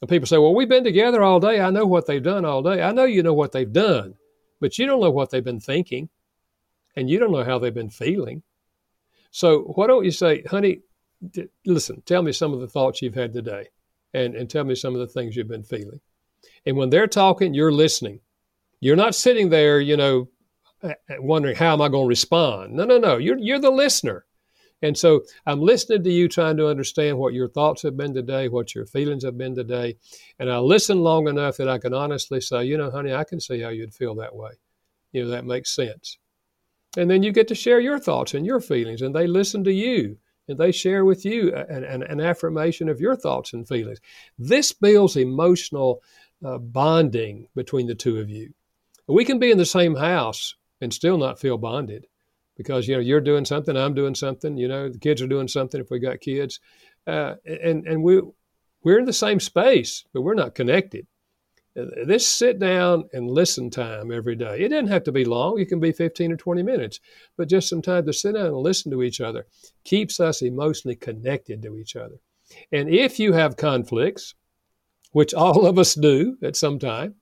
And 0.00 0.08
people 0.08 0.26
say, 0.26 0.38
well, 0.38 0.54
we've 0.54 0.68
been 0.68 0.84
together 0.84 1.22
all 1.22 1.40
day. 1.40 1.60
I 1.60 1.70
know 1.70 1.86
what 1.86 2.06
they've 2.06 2.22
done 2.22 2.44
all 2.44 2.62
day. 2.62 2.82
I 2.82 2.92
know 2.92 3.04
you 3.04 3.22
know 3.22 3.34
what 3.34 3.52
they've 3.52 3.72
done, 3.72 4.14
but 4.60 4.78
you 4.78 4.86
don't 4.86 5.00
know 5.00 5.10
what 5.10 5.30
they've 5.30 5.44
been 5.44 5.60
thinking, 5.60 6.08
and 6.96 7.08
you 7.08 7.18
don't 7.18 7.32
know 7.32 7.44
how 7.44 7.58
they've 7.58 7.74
been 7.74 7.90
feeling. 7.90 8.42
So 9.30 9.60
why 9.74 9.86
don't 9.86 10.04
you 10.04 10.10
say, 10.10 10.42
honey, 10.42 10.80
d- 11.30 11.48
listen, 11.66 12.02
tell 12.06 12.22
me 12.22 12.32
some 12.32 12.52
of 12.52 12.60
the 12.60 12.68
thoughts 12.68 13.02
you've 13.02 13.14
had 13.14 13.32
today, 13.32 13.68
and 14.14 14.34
and 14.34 14.48
tell 14.48 14.64
me 14.64 14.74
some 14.74 14.94
of 14.94 15.00
the 15.00 15.06
things 15.06 15.36
you've 15.36 15.48
been 15.48 15.62
feeling. 15.62 16.00
And 16.66 16.76
when 16.76 16.90
they're 16.90 17.06
talking, 17.06 17.54
you're 17.54 17.72
listening. 17.72 18.20
You're 18.80 18.96
not 18.96 19.14
sitting 19.14 19.50
there, 19.50 19.80
you 19.80 19.96
know, 19.96 20.28
wondering 21.18 21.56
how 21.56 21.72
am 21.72 21.82
I 21.82 21.88
going 21.88 22.04
to 22.04 22.08
respond. 22.08 22.74
No, 22.74 22.84
no, 22.84 22.98
no. 22.98 23.16
You're 23.16 23.38
you're 23.38 23.58
the 23.58 23.70
listener. 23.70 24.24
And 24.82 24.96
so 24.96 25.22
I'm 25.46 25.60
listening 25.60 26.04
to 26.04 26.12
you, 26.12 26.28
trying 26.28 26.56
to 26.58 26.68
understand 26.68 27.18
what 27.18 27.34
your 27.34 27.48
thoughts 27.48 27.82
have 27.82 27.96
been 27.96 28.14
today, 28.14 28.48
what 28.48 28.74
your 28.74 28.86
feelings 28.86 29.24
have 29.24 29.36
been 29.36 29.54
today. 29.54 29.96
And 30.38 30.50
I 30.50 30.58
listen 30.58 31.00
long 31.00 31.26
enough 31.26 31.56
that 31.56 31.68
I 31.68 31.78
can 31.78 31.94
honestly 31.94 32.40
say, 32.40 32.64
you 32.64 32.78
know, 32.78 32.90
honey, 32.90 33.12
I 33.12 33.24
can 33.24 33.40
see 33.40 33.60
how 33.60 33.70
you'd 33.70 33.94
feel 33.94 34.14
that 34.16 34.34
way. 34.34 34.52
You 35.12 35.24
know, 35.24 35.30
that 35.30 35.44
makes 35.44 35.74
sense. 35.74 36.18
And 36.96 37.10
then 37.10 37.22
you 37.22 37.32
get 37.32 37.48
to 37.48 37.54
share 37.54 37.80
your 37.80 37.98
thoughts 37.98 38.34
and 38.34 38.46
your 38.46 38.60
feelings, 38.60 39.02
and 39.02 39.14
they 39.14 39.26
listen 39.26 39.64
to 39.64 39.72
you 39.72 40.16
and 40.48 40.58
they 40.58 40.72
share 40.72 41.04
with 41.04 41.24
you 41.24 41.54
an, 41.54 41.84
an, 41.84 42.02
an 42.04 42.20
affirmation 42.20 42.88
of 42.88 43.00
your 43.00 43.14
thoughts 43.14 43.52
and 43.52 43.68
feelings. 43.68 43.98
This 44.38 44.72
builds 44.72 45.16
emotional 45.16 46.02
uh, 46.44 46.58
bonding 46.58 47.48
between 47.54 47.86
the 47.86 47.94
two 47.94 48.18
of 48.18 48.30
you. 48.30 48.54
We 49.06 49.24
can 49.24 49.38
be 49.38 49.50
in 49.50 49.58
the 49.58 49.66
same 49.66 49.94
house 49.94 50.54
and 50.80 50.92
still 50.92 51.18
not 51.18 51.38
feel 51.38 51.58
bonded 51.58 52.06
because 52.58 52.86
you 52.86 52.94
know 52.94 53.00
you're 53.00 53.22
doing 53.22 53.46
something, 53.46 53.74
I'm 53.74 53.94
doing 53.94 54.14
something. 54.14 54.58
You 54.58 54.68
know, 54.68 54.90
the 54.90 54.98
kids 54.98 55.22
are 55.22 55.26
doing 55.26 55.48
something 55.48 55.80
if 55.80 55.90
we 55.90 55.98
got 55.98 56.20
kids, 56.20 56.60
uh, 57.06 57.36
and 57.46 57.86
and 57.86 58.02
we 58.02 58.20
we're 58.82 58.98
in 58.98 59.06
the 59.06 59.12
same 59.14 59.40
space, 59.40 60.04
but 60.12 60.20
we're 60.20 60.34
not 60.34 60.54
connected. 60.54 61.06
Uh, 61.78 61.84
this 62.06 62.26
sit 62.26 62.58
down 62.58 63.04
and 63.12 63.30
listen 63.30 63.70
time 63.70 64.12
every 64.12 64.36
day. 64.36 64.60
It 64.60 64.68
doesn't 64.68 64.88
have 64.88 65.04
to 65.04 65.12
be 65.12 65.24
long. 65.24 65.58
It 65.58 65.68
can 65.68 65.80
be 65.80 65.92
15 65.92 66.32
or 66.32 66.36
20 66.36 66.62
minutes, 66.62 67.00
but 67.36 67.48
just 67.48 67.68
some 67.68 67.82
time 67.82 68.06
to 68.06 68.12
sit 68.12 68.34
down 68.34 68.46
and 68.46 68.56
listen 68.56 68.90
to 68.92 69.02
each 69.02 69.20
other 69.20 69.46
keeps 69.84 70.20
us 70.20 70.42
emotionally 70.42 70.96
connected 70.96 71.62
to 71.62 71.76
each 71.76 71.96
other. 71.96 72.16
And 72.72 72.88
if 72.88 73.18
you 73.18 73.32
have 73.32 73.56
conflicts, 73.56 74.34
which 75.12 75.34
all 75.34 75.66
of 75.66 75.78
us 75.78 75.94
do 75.94 76.36
at 76.42 76.56
some 76.56 76.78
time, 76.78 77.14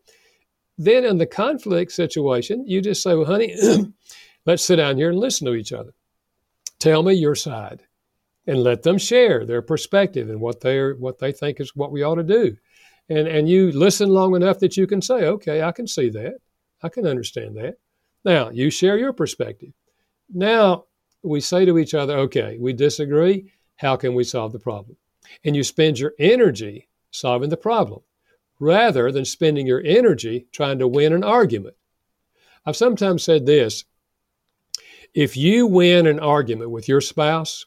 then 0.79 1.05
in 1.05 1.19
the 1.19 1.27
conflict 1.27 1.93
situation, 1.93 2.65
you 2.67 2.81
just 2.81 3.03
say, 3.03 3.15
well, 3.15 3.25
honey, 3.25 3.55
Let's 4.47 4.65
sit 4.65 4.77
down 4.77 4.97
here 4.97 5.11
and 5.11 5.19
listen 5.19 5.47
to 5.47 5.55
each 5.55 5.73
other. 5.73 5.93
Tell 6.79 7.03
me 7.03 7.15
your 7.15 7.35
side 7.35 7.83
and 8.47 8.63
let 8.63 8.83
them 8.83 8.97
share 8.97 9.45
their 9.45 9.63
perspective 9.63 10.31
and 10.31 10.41
what 10.41 10.61
they 10.61 10.93
what 10.93 11.19
they 11.19 11.33
think 11.33 11.61
is 11.61 11.75
what 11.75 11.91
we 11.91 12.03
ought 12.03 12.15
to 12.15 12.23
do. 12.23 12.57
And 13.09 13.27
and 13.27 13.49
you 13.49 13.73
listen 13.73 14.09
long 14.09 14.37
enough 14.37 14.61
that 14.61 14.77
you 14.77 14.87
can 14.87 15.03
say, 15.03 15.27
okay, 15.27 15.63
I 15.63 15.73
can 15.73 15.87
see 15.87 16.11
that. 16.11 16.37
I 16.83 16.89
can 16.89 17.07
understand 17.07 17.57
that. 17.57 17.79
Now, 18.25 18.51
you 18.51 18.71
share 18.71 18.99
your 18.99 19.13
perspective. 19.13 19.73
Now, 20.33 20.85
we 21.23 21.41
say 21.41 21.65
to 21.65 21.79
each 21.79 21.95
other, 21.95 22.17
okay, 22.19 22.57
we 22.61 22.73
disagree. 22.73 23.53
How 23.77 23.97
can 23.97 24.15
we 24.15 24.25
solve 24.25 24.53
the 24.53 24.59
problem? 24.59 24.97
And 25.45 25.57
you 25.57 25.65
spend 25.65 25.99
your 25.99 26.15
energy 26.19 26.89
solving 27.11 27.51
the 27.51 27.57
problem 27.57 28.03
rather 28.59 29.13
than 29.13 29.25
spending 29.25 29.67
your 29.67 29.83
energy 29.85 30.47
trying 30.53 30.79
to 30.79 30.89
win 30.89 31.13
an 31.13 31.25
argument. 31.25 31.77
I've 32.65 32.77
sometimes 32.77 33.23
said 33.23 33.47
this 33.47 33.85
if 35.17 35.35
you 35.35 35.67
win 35.67 36.07
an 36.07 36.21
argument 36.21 36.71
with 36.71 36.89
your 36.89 37.01
spouse, 37.01 37.65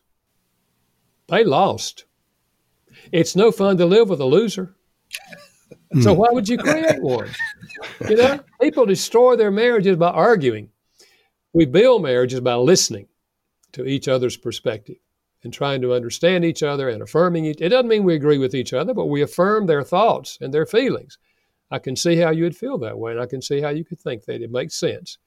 they 1.27 1.43
lost. 1.43 2.05
It's 3.11 3.35
no 3.35 3.51
fun 3.51 3.75
to 3.77 3.87
live 3.87 4.07
with 4.07 4.21
a 4.21 4.25
loser. 4.25 4.75
Hmm. 5.91 6.01
So 6.01 6.13
why 6.13 6.27
would 6.31 6.47
you 6.47 6.59
create 6.59 7.01
one? 7.01 7.27
You 8.07 8.17
know, 8.17 8.39
people 8.61 8.85
destroy 8.85 9.35
their 9.35 9.49
marriages 9.49 9.97
by 9.97 10.11
arguing. 10.11 10.69
We 11.51 11.65
build 11.65 12.03
marriages 12.03 12.39
by 12.39 12.53
listening 12.53 13.07
to 13.71 13.83
each 13.83 14.07
other's 14.07 14.37
perspective 14.37 14.97
and 15.43 15.51
trying 15.51 15.81
to 15.81 15.93
understand 15.95 16.45
each 16.45 16.61
other 16.61 16.89
and 16.89 17.01
affirming 17.01 17.45
each. 17.45 17.61
It 17.61 17.69
doesn't 17.69 17.87
mean 17.87 18.03
we 18.03 18.13
agree 18.13 18.37
with 18.37 18.53
each 18.53 18.73
other, 18.73 18.93
but 18.93 19.07
we 19.07 19.23
affirm 19.23 19.65
their 19.65 19.83
thoughts 19.83 20.37
and 20.39 20.53
their 20.53 20.67
feelings. 20.67 21.17
I 21.71 21.79
can 21.79 21.95
see 21.95 22.17
how 22.17 22.29
you 22.29 22.43
would 22.43 22.57
feel 22.57 22.77
that 22.79 22.99
way, 22.99 23.11
and 23.13 23.21
I 23.21 23.25
can 23.25 23.41
see 23.41 23.59
how 23.59 23.69
you 23.69 23.83
could 23.83 23.99
think 23.99 24.25
that. 24.25 24.43
It 24.43 24.51
makes 24.51 24.75
sense 24.75 25.17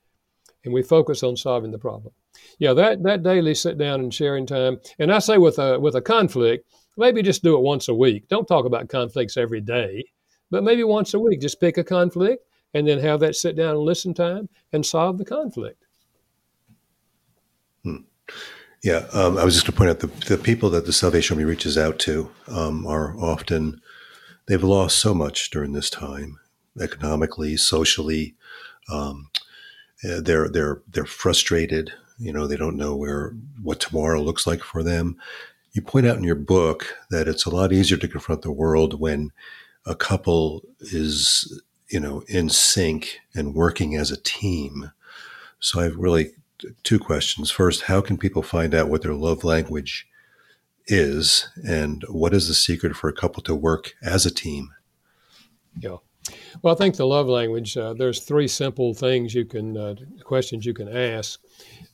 and 0.64 0.72
we 0.72 0.82
focus 0.82 1.22
on 1.22 1.36
solving 1.36 1.70
the 1.70 1.78
problem. 1.78 2.12
Yeah, 2.58 2.72
that 2.74 3.02
that 3.02 3.22
daily 3.22 3.54
sit 3.54 3.78
down 3.78 4.00
and 4.00 4.12
sharing 4.12 4.46
time. 4.46 4.78
And 4.98 5.12
I 5.12 5.18
say 5.18 5.38
with 5.38 5.58
a 5.58 5.78
with 5.78 5.94
a 5.94 6.00
conflict, 6.00 6.66
maybe 6.96 7.22
just 7.22 7.42
do 7.42 7.56
it 7.56 7.62
once 7.62 7.88
a 7.88 7.94
week. 7.94 8.28
Don't 8.28 8.46
talk 8.46 8.64
about 8.64 8.88
conflicts 8.88 9.36
every 9.36 9.60
day, 9.60 10.04
but 10.50 10.64
maybe 10.64 10.84
once 10.84 11.14
a 11.14 11.18
week. 11.18 11.40
Just 11.40 11.60
pick 11.60 11.78
a 11.78 11.84
conflict 11.84 12.44
and 12.74 12.86
then 12.86 12.98
have 12.98 13.20
that 13.20 13.36
sit 13.36 13.56
down 13.56 13.76
and 13.76 13.80
listen 13.80 14.14
time 14.14 14.48
and 14.72 14.84
solve 14.84 15.18
the 15.18 15.24
conflict. 15.24 15.84
Hmm. 17.84 17.96
Yeah, 18.82 19.06
um, 19.12 19.38
I 19.38 19.44
was 19.44 19.54
just 19.54 19.66
going 19.66 19.74
to 19.74 19.78
point 19.78 19.90
out 19.90 20.00
the, 20.00 20.34
the 20.34 20.42
people 20.42 20.68
that 20.70 20.86
the 20.86 20.92
Salvation 20.92 21.34
Army 21.34 21.44
reaches 21.44 21.78
out 21.78 21.98
to 22.00 22.30
um, 22.48 22.86
are 22.86 23.16
often, 23.16 23.80
they've 24.46 24.62
lost 24.62 24.98
so 24.98 25.14
much 25.14 25.50
during 25.50 25.72
this 25.72 25.88
time, 25.88 26.38
economically, 26.80 27.56
socially, 27.56 28.34
um, 28.90 29.30
they're 30.02 30.48
they're 30.48 30.82
they're 30.88 31.04
frustrated. 31.04 31.92
You 32.18 32.32
know, 32.32 32.46
they 32.46 32.56
don't 32.56 32.76
know 32.76 32.94
where 32.94 33.34
what 33.62 33.80
tomorrow 33.80 34.20
looks 34.20 34.46
like 34.46 34.62
for 34.62 34.82
them. 34.82 35.16
You 35.72 35.82
point 35.82 36.06
out 36.06 36.16
in 36.16 36.24
your 36.24 36.34
book 36.34 36.96
that 37.10 37.28
it's 37.28 37.46
a 37.46 37.50
lot 37.50 37.72
easier 37.72 37.96
to 37.96 38.08
confront 38.08 38.42
the 38.42 38.52
world 38.52 39.00
when 39.00 39.32
a 39.86 39.94
couple 39.94 40.62
is 40.80 41.62
you 41.88 42.00
know 42.00 42.22
in 42.28 42.48
sync 42.48 43.18
and 43.34 43.54
working 43.54 43.96
as 43.96 44.10
a 44.10 44.20
team. 44.20 44.92
So 45.60 45.80
I've 45.80 45.96
really 45.96 46.32
two 46.82 46.98
questions. 46.98 47.50
First, 47.50 47.82
how 47.82 48.00
can 48.00 48.18
people 48.18 48.42
find 48.42 48.74
out 48.74 48.88
what 48.88 49.02
their 49.02 49.14
love 49.14 49.44
language 49.44 50.06
is, 50.86 51.48
and 51.66 52.04
what 52.08 52.34
is 52.34 52.48
the 52.48 52.54
secret 52.54 52.96
for 52.96 53.08
a 53.08 53.14
couple 53.14 53.42
to 53.44 53.54
work 53.54 53.94
as 54.02 54.26
a 54.26 54.34
team? 54.34 54.70
Yeah. 55.78 55.98
Well, 56.62 56.74
I 56.74 56.78
think 56.78 56.96
the 56.96 57.06
love 57.06 57.26
language, 57.26 57.76
uh, 57.76 57.94
there's 57.94 58.20
three 58.20 58.48
simple 58.48 58.94
things 58.94 59.34
you 59.34 59.44
can, 59.44 59.76
uh, 59.76 59.94
questions 60.24 60.64
you 60.64 60.74
can 60.74 60.88
ask 60.88 61.40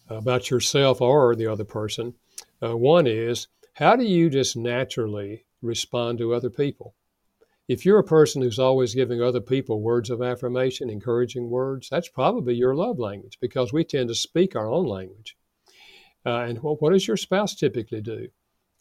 about 0.08 0.50
yourself 0.50 1.00
or 1.00 1.34
the 1.34 1.46
other 1.46 1.64
person. 1.64 2.14
Uh, 2.62 2.76
one 2.76 3.06
is, 3.06 3.48
how 3.74 3.96
do 3.96 4.04
you 4.04 4.28
just 4.28 4.56
naturally 4.56 5.44
respond 5.62 6.18
to 6.18 6.34
other 6.34 6.50
people? 6.50 6.94
If 7.68 7.84
you're 7.84 7.98
a 7.98 8.04
person 8.04 8.40
who's 8.42 8.58
always 8.58 8.94
giving 8.94 9.22
other 9.22 9.40
people 9.40 9.82
words 9.82 10.08
of 10.08 10.22
affirmation, 10.22 10.88
encouraging 10.88 11.50
words, 11.50 11.88
that's 11.90 12.08
probably 12.08 12.54
your 12.54 12.74
love 12.74 12.98
language 12.98 13.38
because 13.40 13.72
we 13.72 13.84
tend 13.84 14.08
to 14.08 14.14
speak 14.14 14.56
our 14.56 14.70
own 14.70 14.86
language. 14.86 15.36
Uh, 16.24 16.40
and 16.40 16.58
what, 16.62 16.80
what 16.80 16.92
does 16.92 17.06
your 17.06 17.16
spouse 17.16 17.54
typically 17.54 18.00
do? 18.00 18.28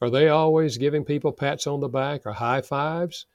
Are 0.02 0.10
they 0.10 0.30
always 0.30 0.78
giving 0.78 1.04
people 1.04 1.32
pats 1.32 1.68
on 1.68 1.82
the 1.82 1.90
back 1.90 2.26
or 2.26 2.32
high 2.32 2.62
fives? 2.62 3.26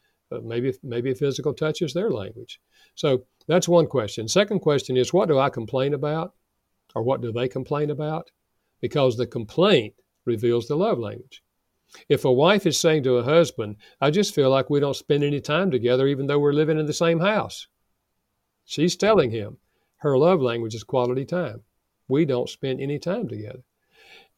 Maybe 0.40 0.72
maybe 0.82 1.14
physical 1.14 1.52
touch 1.52 1.82
is 1.82 1.92
their 1.92 2.10
language. 2.10 2.60
So 2.94 3.24
that's 3.46 3.68
one 3.68 3.86
question. 3.86 4.28
Second 4.28 4.60
question 4.60 4.96
is 4.96 5.12
what 5.12 5.28
do 5.28 5.38
I 5.38 5.50
complain 5.50 5.94
about, 5.94 6.34
or 6.94 7.02
what 7.02 7.20
do 7.20 7.32
they 7.32 7.48
complain 7.48 7.90
about? 7.90 8.30
Because 8.80 9.16
the 9.16 9.26
complaint 9.26 9.94
reveals 10.24 10.68
the 10.68 10.76
love 10.76 10.98
language. 10.98 11.42
If 12.08 12.24
a 12.24 12.32
wife 12.32 12.64
is 12.66 12.78
saying 12.78 13.02
to 13.02 13.16
a 13.16 13.22
husband, 13.22 13.76
"I 14.00 14.10
just 14.10 14.34
feel 14.34 14.50
like 14.50 14.70
we 14.70 14.80
don't 14.80 14.96
spend 14.96 15.22
any 15.24 15.40
time 15.40 15.70
together, 15.70 16.06
even 16.06 16.26
though 16.26 16.38
we're 16.38 16.52
living 16.52 16.78
in 16.78 16.86
the 16.86 16.92
same 16.92 17.20
house," 17.20 17.68
she's 18.64 18.96
telling 18.96 19.30
him 19.30 19.58
her 19.98 20.16
love 20.16 20.40
language 20.40 20.74
is 20.74 20.84
quality 20.84 21.24
time. 21.24 21.62
We 22.08 22.24
don't 22.24 22.48
spend 22.48 22.80
any 22.80 22.98
time 22.98 23.28
together. 23.28 23.62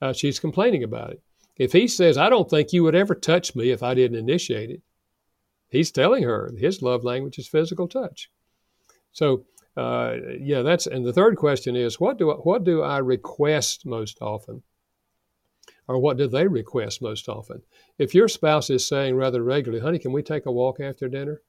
Uh, 0.01 0.13
she's 0.13 0.41
complaining 0.41 0.83
about 0.83 1.13
it. 1.13 1.23
If 1.57 1.73
he 1.73 1.87
says, 1.87 2.19
I 2.19 2.29
don't 2.29 2.51
think 2.51 2.73
you 2.73 2.83
would 2.83 2.95
ever 2.95 3.15
touch 3.15 3.55
me 3.55 3.71
if 3.71 3.83
I 3.83 3.95
didn't 3.95 4.19
initiate 4.19 4.71
it, 4.71 4.83
he's 5.75 5.91
telling 5.91 6.23
her 6.25 6.51
his 6.59 6.83
love 6.83 7.05
language 7.05 7.39
is 7.39 7.49
physical 7.49 7.89
touch. 7.89 8.31
So, 9.13 9.45
uh, 9.77 10.17
yeah, 10.39 10.63
that's 10.63 10.87
and 10.87 11.05
the 11.05 11.13
third 11.13 11.37
question 11.37 11.77
is 11.77 12.01
what 12.01 12.19
do 12.19 12.31
I, 12.31 12.35
what 12.35 12.65
do 12.65 12.83
I 12.83 12.99
request 12.99 13.87
most 13.87 14.19
often, 14.21 14.63
or 15.89 15.99
what 15.99 16.17
do 16.17 16.29
they 16.29 16.47
request 16.47 17.03
most 17.03 17.29
often? 17.29 17.63
If 17.99 18.15
your 18.15 18.29
spouse 18.29 18.71
is 18.71 18.87
saying 18.87 19.17
rather 19.17 19.43
regularly, 19.43 19.83
"Honey, 19.83 19.99
can 19.99 20.13
we 20.13 20.23
take 20.23 20.47
a 20.47 20.53
walk 20.53 20.81
after 20.81 21.09
dinner?" 21.09 21.43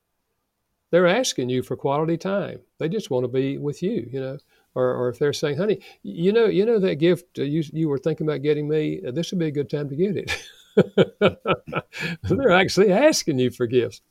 They're 0.92 1.08
asking 1.08 1.50
you 1.50 1.62
for 1.62 1.76
quality 1.76 2.18
time. 2.18 2.62
They 2.78 2.88
just 2.90 3.10
want 3.10 3.26
to 3.26 3.28
be 3.28 3.58
with 3.58 3.84
you, 3.84 4.08
you 4.12 4.20
know. 4.20 4.38
Or, 4.76 4.94
or 4.94 5.10
if 5.10 5.20
they're 5.20 5.34
saying, 5.34 5.58
"Honey, 5.58 5.82
you 6.04 6.34
know, 6.34 6.46
you 6.46 6.66
know 6.66 6.80
that 6.80 6.96
gift 6.96 7.38
you 7.38 7.64
you 7.74 7.90
were 7.90 7.98
thinking 7.98 8.28
about 8.28 8.44
getting 8.44 8.68
me, 8.68 9.02
this 9.04 9.32
would 9.32 9.40
be 9.40 9.48
a 9.48 9.52
good 9.52 9.70
time 9.70 9.90
to 9.90 9.96
get 9.96 10.18
it." 10.18 10.32
they're 12.24 12.52
actually 12.52 12.92
asking 12.92 13.40
you 13.40 13.52
for 13.52 13.68
gifts. 13.68 14.02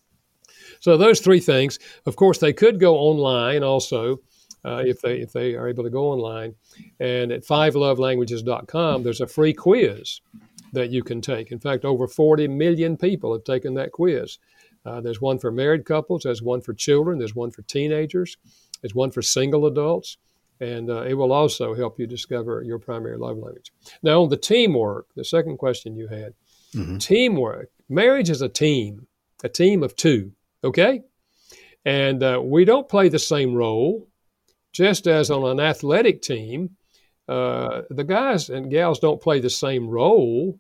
So 0.85 0.99
those 0.99 1.21
three 1.21 1.41
things. 1.41 1.79
Of 2.05 2.15
course, 2.15 2.37
they 2.37 2.53
could 2.53 2.79
go 2.79 2.97
online 2.99 3.63
also 3.63 4.21
uh, 4.67 4.83
if 4.85 5.01
they 5.01 5.17
if 5.17 5.33
they 5.33 5.55
are 5.55 5.67
able 5.67 5.83
to 5.83 5.89
go 5.89 6.11
online. 6.11 6.55
And 7.01 7.33
at 7.33 7.47
fivelovelanguages.com, 7.47 9.03
there's 9.03 9.23
a 9.23 9.27
free 9.27 9.55
quiz 9.55 10.21
that 10.75 10.91
you 10.91 11.03
can 11.03 11.23
take. 11.23 11.53
In 11.53 11.59
fact, 11.59 11.87
over 11.87 12.07
40 12.07 12.49
million 12.49 12.99
people 12.99 13.33
have 13.33 13.45
taken 13.45 13.73
that 13.75 13.93
quiz. 13.93 14.37
Uh, 14.85 15.01
there's 15.01 15.23
one 15.23 15.39
for 15.39 15.51
married 15.51 15.87
couples, 15.87 16.25
there's 16.25 16.43
one 16.43 16.61
for 16.61 16.75
children, 16.75 17.19
there's 17.19 17.35
one 17.35 17.51
for 17.51 17.63
teenagers, 17.63 18.37
there's 18.83 18.95
one 18.95 19.11
for 19.11 19.23
single 19.23 19.65
adults, 19.65 20.19
and 20.61 20.91
uh, 20.91 21.01
it 21.05 21.15
will 21.15 21.33
also 21.33 21.75
help 21.75 21.99
you 21.99 22.07
discover 22.07 22.63
your 22.63 22.79
primary 22.79 23.17
love 23.17 23.39
language. 23.39 23.73
Now, 24.03 24.21
on 24.21 24.29
the 24.29 24.37
teamwork, 24.37 25.07
the 25.17 25.25
second 25.25 25.57
question 25.57 25.97
you 25.97 26.09
had, 26.09 26.35
mm-hmm. 26.75 26.99
teamwork. 26.99 27.71
Marriage 27.89 28.29
is 28.29 28.43
a 28.43 28.51
team, 28.51 29.07
a 29.43 29.49
team 29.49 29.83
of 29.83 29.97
two. 29.97 30.33
Okay, 30.65 31.03
and 31.85 32.23
uh, 32.23 32.41
we 32.43 32.65
don't 32.65 32.89
play 32.89 33.09
the 33.09 33.19
same 33.19 33.55
role. 33.55 34.09
Just 34.73 35.07
as 35.07 35.31
on 35.31 35.45
an 35.45 35.61
athletic 35.61 36.23
team, 36.23 36.71
uh, 37.29 37.83
the 37.91 38.03
guys 38.05 38.51
and 38.51 38.71
gals 38.71 38.99
don't 38.99 39.23
play 39.23 39.41
the 39.41 39.51
same 39.51 39.89
role, 39.89 40.59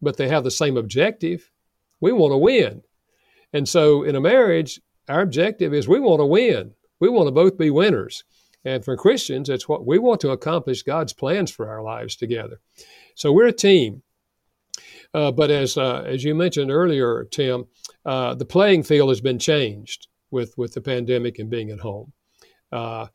but 0.00 0.16
they 0.16 0.28
have 0.28 0.44
the 0.44 0.50
same 0.50 0.76
objective. 0.76 1.50
We 2.00 2.12
want 2.12 2.32
to 2.32 2.38
win. 2.38 2.82
And 3.52 3.68
so 3.68 4.04
in 4.04 4.14
a 4.14 4.20
marriage, 4.20 4.80
our 5.08 5.22
objective 5.22 5.74
is 5.74 5.88
we 5.88 5.98
want 5.98 6.20
to 6.20 6.26
win. 6.26 6.74
We 7.00 7.08
want 7.08 7.26
to 7.26 7.32
both 7.32 7.58
be 7.58 7.70
winners. 7.70 8.24
And 8.64 8.84
for 8.84 8.96
Christians, 8.96 9.48
it's 9.48 9.68
what 9.68 9.86
we 9.86 9.98
want 9.98 10.20
to 10.20 10.30
accomplish 10.30 10.82
God's 10.82 11.12
plans 11.12 11.50
for 11.50 11.68
our 11.68 11.82
lives 11.82 12.16
together. 12.16 12.60
So 13.14 13.32
we're 13.32 13.46
a 13.46 13.52
team. 13.52 14.02
Uh, 15.14 15.32
but 15.32 15.50
as 15.50 15.78
uh, 15.78 16.02
as 16.06 16.22
you 16.22 16.34
mentioned 16.34 16.70
earlier, 16.70 17.26
Tim, 17.30 17.66
uh, 18.04 18.34
the 18.34 18.44
playing 18.44 18.82
field 18.82 19.08
has 19.10 19.20
been 19.20 19.38
changed 19.38 20.08
with 20.30 20.56
with 20.56 20.74
the 20.74 20.80
pandemic 20.80 21.38
and 21.38 21.50
being 21.50 21.70
at 21.70 21.80
home. 21.80 22.12
Uh, 22.70 23.06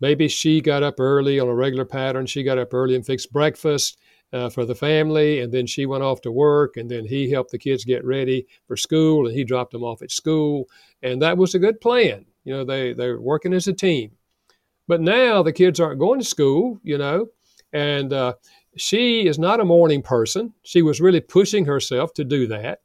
maybe 0.00 0.28
she 0.28 0.60
got 0.60 0.82
up 0.82 0.98
early 0.98 1.38
on 1.38 1.48
a 1.48 1.54
regular 1.54 1.84
pattern. 1.84 2.26
She 2.26 2.42
got 2.42 2.58
up 2.58 2.74
early 2.74 2.94
and 2.94 3.04
fixed 3.04 3.32
breakfast 3.32 3.98
uh, 4.32 4.48
for 4.48 4.64
the 4.64 4.74
family, 4.74 5.40
and 5.40 5.52
then 5.52 5.66
she 5.66 5.86
went 5.86 6.02
off 6.02 6.20
to 6.22 6.32
work, 6.32 6.76
and 6.76 6.90
then 6.90 7.04
he 7.04 7.30
helped 7.30 7.50
the 7.50 7.58
kids 7.58 7.84
get 7.84 8.04
ready 8.04 8.46
for 8.66 8.76
school, 8.76 9.26
and 9.26 9.36
he 9.36 9.44
dropped 9.44 9.72
them 9.72 9.84
off 9.84 10.02
at 10.02 10.10
school, 10.10 10.68
and 11.02 11.20
that 11.20 11.36
was 11.36 11.54
a 11.54 11.58
good 11.58 11.80
plan. 11.80 12.24
You 12.44 12.54
know, 12.54 12.64
they 12.64 12.92
they're 12.92 13.20
working 13.20 13.52
as 13.52 13.68
a 13.68 13.72
team. 13.72 14.12
But 14.88 15.00
now 15.00 15.42
the 15.42 15.52
kids 15.52 15.80
aren't 15.80 16.00
going 16.00 16.18
to 16.18 16.26
school, 16.26 16.80
you 16.82 16.98
know, 16.98 17.28
and 17.72 18.12
uh, 18.12 18.34
she 18.76 19.26
is 19.26 19.38
not 19.38 19.60
a 19.60 19.64
morning 19.64 20.02
person. 20.02 20.52
She 20.62 20.82
was 20.82 21.00
really 21.00 21.20
pushing 21.20 21.64
herself 21.64 22.12
to 22.14 22.24
do 22.24 22.46
that. 22.48 22.80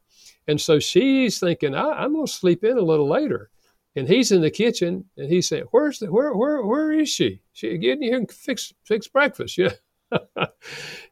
And 0.48 0.60
so 0.60 0.78
she's 0.78 1.38
thinking, 1.38 1.74
I, 1.74 2.04
am 2.04 2.14
going 2.14 2.26
to 2.26 2.32
sleep 2.32 2.64
in 2.64 2.78
a 2.78 2.82
little 2.82 3.08
later. 3.08 3.50
And 3.94 4.08
he's 4.08 4.32
in 4.32 4.40
the 4.40 4.50
kitchen 4.50 5.04
and 5.16 5.30
he's 5.30 5.48
saying, 5.48 5.64
Where's 5.70 5.98
the, 5.98 6.10
where, 6.10 6.34
where, 6.34 6.64
where 6.64 6.92
is 6.92 7.08
she? 7.10 7.42
She 7.52 7.76
getting 7.78 8.02
here 8.02 8.16
and 8.16 8.30
fix, 8.30 8.72
fix 8.84 9.06
breakfast. 9.06 9.58
Yeah. 9.58 9.72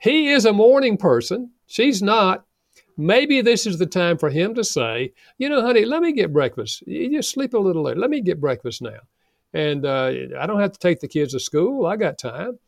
he 0.00 0.28
is 0.28 0.46
a 0.46 0.52
morning 0.52 0.96
person. 0.96 1.50
She's 1.66 2.02
not. 2.02 2.44
Maybe 2.96 3.42
this 3.42 3.66
is 3.66 3.78
the 3.78 3.86
time 3.86 4.16
for 4.16 4.30
him 4.30 4.54
to 4.54 4.64
say, 4.64 5.12
you 5.36 5.50
know, 5.50 5.60
honey, 5.60 5.84
let 5.84 6.00
me 6.00 6.12
get 6.12 6.32
breakfast. 6.32 6.82
You 6.86 7.10
just 7.10 7.30
sleep 7.30 7.52
a 7.52 7.58
little 7.58 7.82
later. 7.82 8.00
Let 8.00 8.08
me 8.08 8.22
get 8.22 8.40
breakfast 8.40 8.80
now. 8.80 9.00
And 9.52 9.84
uh, 9.84 10.12
I 10.38 10.46
don't 10.46 10.60
have 10.60 10.72
to 10.72 10.78
take 10.78 11.00
the 11.00 11.08
kids 11.08 11.32
to 11.32 11.40
school. 11.40 11.86
I 11.86 11.96
got 11.96 12.18
time. 12.18 12.58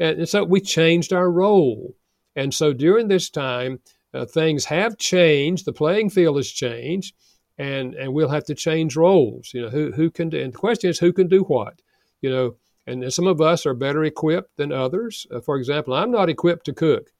And, 0.00 0.18
and 0.18 0.28
so 0.28 0.42
we 0.42 0.60
changed 0.60 1.12
our 1.12 1.30
role. 1.30 1.94
And 2.34 2.52
so 2.52 2.72
during 2.72 3.06
this 3.06 3.30
time, 3.30 3.80
uh, 4.16 4.26
things 4.26 4.64
have 4.66 4.98
changed. 4.98 5.64
The 5.64 5.72
playing 5.72 6.10
field 6.10 6.36
has 6.36 6.48
changed, 6.48 7.14
and 7.58 7.94
and 7.94 8.12
we'll 8.12 8.28
have 8.28 8.44
to 8.44 8.54
change 8.54 8.96
roles. 8.96 9.52
You 9.54 9.62
know, 9.62 9.70
who 9.70 9.92
who 9.92 10.10
can 10.10 10.30
do, 10.30 10.40
and 10.40 10.52
the 10.52 10.58
question 10.58 10.90
is 10.90 10.98
who 10.98 11.12
can 11.12 11.28
do 11.28 11.42
what. 11.42 11.80
You 12.20 12.30
know, 12.30 12.56
and 12.86 13.12
some 13.12 13.26
of 13.26 13.40
us 13.40 13.66
are 13.66 13.74
better 13.74 14.04
equipped 14.04 14.56
than 14.56 14.72
others. 14.72 15.26
Uh, 15.30 15.40
for 15.40 15.56
example, 15.56 15.94
I'm 15.94 16.10
not 16.10 16.28
equipped 16.28 16.66
to 16.66 16.72
cook. 16.72 17.10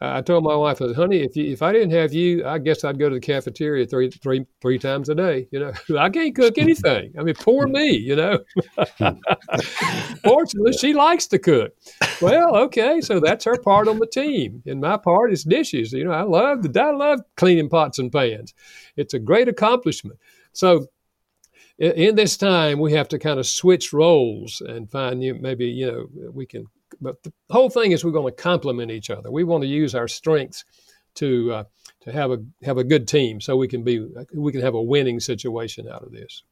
I 0.00 0.22
told 0.22 0.44
my 0.44 0.54
wife, 0.54 0.78
"Honey, 0.78 1.18
if 1.18 1.34
you, 1.34 1.52
if 1.52 1.60
I 1.60 1.72
didn't 1.72 1.90
have 1.90 2.12
you, 2.12 2.46
I 2.46 2.58
guess 2.58 2.84
I'd 2.84 3.00
go 3.00 3.08
to 3.08 3.16
the 3.16 3.20
cafeteria 3.20 3.84
three 3.84 4.08
three 4.10 4.46
three 4.60 4.78
times 4.78 5.08
a 5.08 5.14
day. 5.14 5.48
You 5.50 5.58
know, 5.58 5.72
I 5.98 6.08
can't 6.08 6.34
cook 6.36 6.56
anything. 6.56 7.12
I 7.18 7.22
mean, 7.22 7.34
poor 7.34 7.66
me. 7.66 7.96
You 7.96 8.14
know. 8.14 8.38
Fortunately, 10.24 10.72
she 10.72 10.92
likes 10.92 11.26
to 11.28 11.38
cook. 11.38 11.72
Well, 12.20 12.56
okay, 12.56 13.00
so 13.00 13.18
that's 13.18 13.44
her 13.44 13.58
part 13.58 13.88
on 13.88 13.98
the 13.98 14.06
team, 14.06 14.62
and 14.66 14.80
my 14.80 14.98
part 14.98 15.32
is 15.32 15.42
dishes. 15.42 15.92
You 15.92 16.04
know, 16.04 16.12
I 16.12 16.22
love 16.22 16.64
I 16.76 16.90
love 16.90 17.20
cleaning 17.36 17.68
pots 17.68 17.98
and 17.98 18.12
pans. 18.12 18.54
It's 18.96 19.14
a 19.14 19.18
great 19.18 19.48
accomplishment. 19.48 20.18
So 20.52 20.86
in 21.78 22.14
this 22.14 22.36
time, 22.36 22.78
we 22.78 22.92
have 22.92 23.08
to 23.08 23.18
kind 23.18 23.38
of 23.38 23.46
switch 23.46 23.92
roles 23.92 24.60
and 24.60 24.90
find 24.90 25.22
you 25.22 25.34
maybe 25.34 25.66
you 25.66 25.86
know 25.86 26.30
we 26.32 26.46
can 26.46 26.66
but 27.00 27.22
the 27.22 27.32
whole 27.50 27.70
thing 27.70 27.92
is 27.92 28.04
we're 28.04 28.10
going 28.10 28.32
to 28.32 28.42
complement 28.42 28.90
each 28.90 29.10
other. 29.10 29.30
We 29.30 29.44
want 29.44 29.62
to 29.62 29.68
use 29.68 29.94
our 29.94 30.08
strengths 30.08 30.64
to 31.14 31.52
uh, 31.52 31.64
to 32.02 32.12
have 32.12 32.30
a 32.30 32.38
have 32.62 32.78
a 32.78 32.84
good 32.84 33.08
team, 33.08 33.40
so 33.40 33.56
we 33.56 33.68
can 33.68 33.82
be 33.82 34.06
we 34.34 34.52
can 34.52 34.60
have 34.60 34.74
a 34.74 34.82
winning 34.82 35.20
situation 35.20 35.88
out 35.88 36.02
of 36.02 36.12
this. 36.12 36.42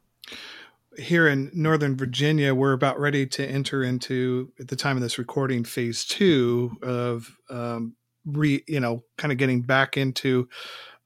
Here 0.98 1.28
in 1.28 1.50
Northern 1.52 1.96
Virginia, 1.96 2.54
we're 2.54 2.72
about 2.72 2.98
ready 2.98 3.26
to 3.26 3.46
enter 3.46 3.82
into 3.82 4.52
at 4.58 4.68
the 4.68 4.76
time 4.76 4.96
of 4.96 5.02
this 5.02 5.18
recording 5.18 5.62
phase 5.64 6.04
two 6.04 6.76
of 6.82 7.36
um, 7.50 7.94
re 8.24 8.62
you 8.66 8.80
know 8.80 9.04
kind 9.16 9.32
of 9.32 9.38
getting 9.38 9.62
back 9.62 9.96
into 9.96 10.48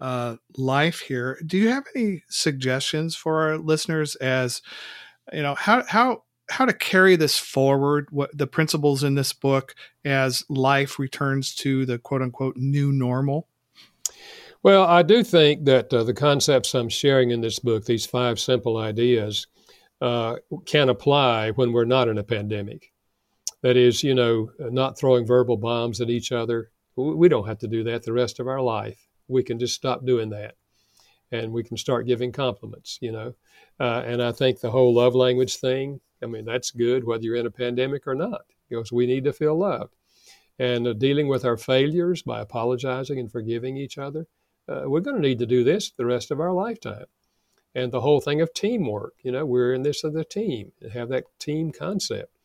uh, 0.01 0.37
life 0.57 1.01
here. 1.01 1.39
Do 1.45 1.59
you 1.59 1.69
have 1.69 1.85
any 1.95 2.23
suggestions 2.29 3.15
for 3.15 3.43
our 3.43 3.59
listeners 3.59 4.17
as 4.17 4.63
you 5.33 5.43
know 5.43 5.55
how 5.55 5.85
how 5.87 6.23
how 6.51 6.65
to 6.65 6.73
carry 6.73 7.17
this 7.17 7.39
forward 7.39 8.09
what 8.11 8.37
the 8.37 8.47
principles 8.47 9.05
in 9.05 9.15
this 9.15 9.33
book 9.33 9.75
as 10.05 10.45
life 10.49 10.99
returns 10.99 11.55
to 11.55 11.87
the 11.87 11.99
quote 11.99 12.23
unquote 12.23 12.57
new 12.57 12.93
normal? 12.93 13.49
Well 14.63 14.85
i 14.85 15.03
do 15.03 15.25
think 15.25 15.65
that 15.65 15.93
uh, 15.93 16.05
the 16.05 16.15
concepts 16.15 16.75
i'm 16.75 16.89
sharing 16.89 17.31
in 17.31 17.41
this 17.41 17.59
book 17.59 17.85
these 17.85 18.07
five 18.07 18.39
simple 18.39 18.77
ideas 18.77 19.47
uh, 20.01 20.37
can 20.67 20.89
apply 20.89 21.51
when 21.51 21.73
we're 21.73 21.85
not 21.85 22.09
in 22.09 22.17
a 22.17 22.25
pandemic. 22.25 22.93
That 23.63 23.77
is 23.77 24.03
you 24.03 24.15
know 24.15 24.51
not 24.59 24.99
throwing 24.99 25.27
verbal 25.27 25.57
bombs 25.57 26.01
at 26.01 26.11
each 26.11 26.33
other. 26.33 26.71
We 26.97 27.29
don't 27.29 27.47
have 27.47 27.59
to 27.59 27.69
do 27.69 27.85
that 27.85 28.03
the 28.03 28.13
rest 28.13 28.41
of 28.41 28.49
our 28.49 28.61
life. 28.61 29.07
We 29.29 29.43
can 29.43 29.59
just 29.59 29.75
stop 29.75 30.05
doing 30.05 30.31
that 30.31 30.55
and 31.33 31.53
we 31.53 31.63
can 31.63 31.77
start 31.77 32.07
giving 32.07 32.33
compliments 32.33 32.99
you 33.01 33.13
know? 33.13 33.35
Uh, 33.79 34.03
and 34.05 34.23
i 34.23 34.33
think 34.33 34.61
the 34.61 34.71
whole 34.71 34.95
love 34.95 35.15
language 35.15 35.57
thing 35.57 36.01
I 36.23 36.27
mean, 36.27 36.45
that's 36.45 36.71
good 36.71 37.05
whether 37.05 37.23
you're 37.25 37.37
in 37.37 37.47
a 37.47 37.51
pandemic 37.51 38.07
or 38.07 38.15
not, 38.15 38.43
because 38.69 38.93
we 38.93 39.07
need 39.07 39.25
to 39.25 39.33
feel 39.33 39.57
loved. 39.59 39.95
And 40.59 40.87
uh, 40.87 40.93
dealing 40.93 41.29
with 41.29 41.45
our 41.45 41.57
failures 41.57 42.23
by 42.23 42.41
apologizing 42.41 43.19
and 43.19 43.33
forgiving 43.33 43.77
each 43.77 43.97
other, 43.99 44.27
uh, 44.69 44.83
we're 44.85 45.01
going 45.01 45.17
to 45.17 45.29
need 45.29 45.39
to 45.39 45.47
do 45.47 45.65
this 45.65 45.91
the 45.91 46.07
rest 46.07 46.31
of 46.31 46.41
our 46.41 46.53
lifetime. 46.53 47.07
And 47.75 47.93
the 47.93 48.01
whole 48.01 48.21
thing 48.21 48.41
of 48.41 48.53
teamwork, 48.53 49.15
you 49.23 49.33
know, 49.33 49.47
we're 49.47 49.73
in 49.73 49.83
this 49.83 50.05
as 50.05 50.15
a 50.15 50.25
team, 50.25 50.73
and 50.83 50.93
have 50.93 51.09
that 51.09 51.25
team 51.39 51.73
concept. 51.73 52.37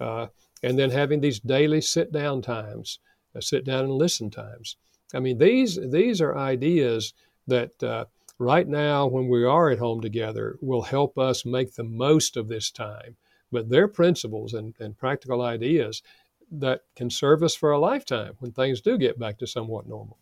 Uh, 0.00 0.28
and 0.62 0.78
then 0.78 0.90
having 0.90 1.20
these 1.20 1.40
daily 1.40 1.80
sit 1.80 2.10
down 2.12 2.42
times, 2.42 2.98
uh, 3.36 3.40
sit 3.40 3.64
down 3.64 3.84
and 3.84 3.92
listen 3.92 4.30
times. 4.30 4.76
I 5.14 5.20
mean, 5.20 5.38
these 5.38 5.78
these 5.90 6.20
are 6.20 6.36
ideas 6.36 7.12
that 7.46 7.82
uh, 7.82 8.06
right 8.42 8.66
now, 8.66 9.06
when 9.06 9.28
we 9.28 9.44
are 9.44 9.70
at 9.70 9.78
home 9.78 10.00
together, 10.00 10.58
will 10.60 10.82
help 10.82 11.18
us 11.18 11.46
make 11.46 11.74
the 11.74 11.84
most 11.84 12.36
of 12.36 12.48
this 12.48 12.70
time. 12.70 13.16
But 13.50 13.68
they're 13.68 13.88
principles 13.88 14.54
and, 14.54 14.74
and 14.80 14.96
practical 14.96 15.42
ideas 15.42 16.02
that 16.50 16.82
can 16.96 17.10
serve 17.10 17.42
us 17.42 17.54
for 17.54 17.72
a 17.72 17.78
lifetime 17.78 18.34
when 18.38 18.52
things 18.52 18.80
do 18.80 18.98
get 18.98 19.18
back 19.18 19.38
to 19.38 19.46
somewhat 19.46 19.88
normal. 19.88 20.18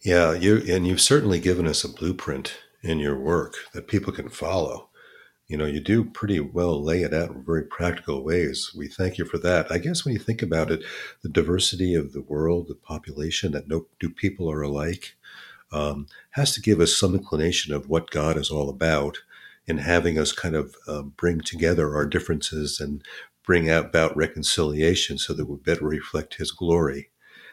Yeah, 0.00 0.32
you 0.32 0.62
and 0.68 0.86
you've 0.86 1.00
certainly 1.00 1.40
given 1.40 1.66
us 1.66 1.84
a 1.84 1.88
blueprint 1.88 2.54
in 2.82 2.98
your 2.98 3.18
work 3.18 3.56
that 3.74 3.88
people 3.88 4.12
can 4.12 4.30
follow. 4.30 4.88
You 5.46 5.56
know, 5.56 5.66
you 5.66 5.80
do 5.80 6.04
pretty 6.04 6.40
well 6.40 6.82
lay 6.82 7.02
it 7.02 7.12
out 7.12 7.30
in 7.30 7.44
very 7.44 7.64
practical 7.64 8.24
ways. 8.24 8.72
We 8.74 8.88
thank 8.88 9.18
you 9.18 9.24
for 9.24 9.36
that. 9.38 9.70
I 9.70 9.78
guess 9.78 10.04
when 10.04 10.14
you 10.14 10.20
think 10.20 10.42
about 10.42 10.70
it, 10.70 10.82
the 11.22 11.28
diversity 11.28 11.94
of 11.94 12.12
the 12.12 12.22
world, 12.22 12.68
the 12.68 12.76
population, 12.76 13.52
that 13.52 13.68
no 13.68 13.86
two 13.98 14.10
people 14.10 14.50
are 14.50 14.62
alike, 14.62 15.16
um, 15.72 16.06
has 16.30 16.52
to 16.54 16.60
give 16.60 16.80
us 16.80 16.96
some 16.96 17.14
inclination 17.14 17.74
of 17.74 17.88
what 17.88 18.10
God 18.10 18.36
is 18.36 18.50
all 18.50 18.68
about 18.68 19.18
in 19.66 19.78
having 19.78 20.18
us 20.18 20.32
kind 20.32 20.56
of 20.56 20.74
uh, 20.88 21.02
bring 21.02 21.40
together 21.40 21.94
our 21.94 22.06
differences 22.06 22.80
and 22.80 23.02
bring 23.44 23.70
about 23.70 24.16
reconciliation 24.16 25.18
so 25.18 25.32
that 25.34 25.46
we 25.46 25.56
better 25.56 25.84
reflect 25.84 26.34
His 26.34 26.50
glory. 26.50 27.10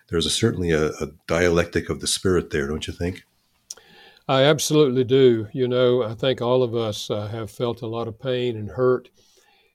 There's 0.09 0.25
a, 0.25 0.29
certainly 0.29 0.71
a, 0.71 0.89
a 0.89 1.07
dialectic 1.27 1.89
of 1.89 1.99
the 1.99 2.07
Spirit 2.07 2.49
there, 2.49 2.67
don't 2.67 2.87
you 2.87 2.93
think? 2.93 3.23
I 4.27 4.43
absolutely 4.43 5.03
do. 5.03 5.47
You 5.53 5.67
know, 5.67 6.03
I 6.03 6.13
think 6.13 6.41
all 6.41 6.63
of 6.63 6.75
us 6.75 7.09
uh, 7.09 7.27
have 7.27 7.49
felt 7.49 7.81
a 7.81 7.87
lot 7.87 8.07
of 8.07 8.19
pain 8.19 8.57
and 8.57 8.69
hurt 8.69 9.09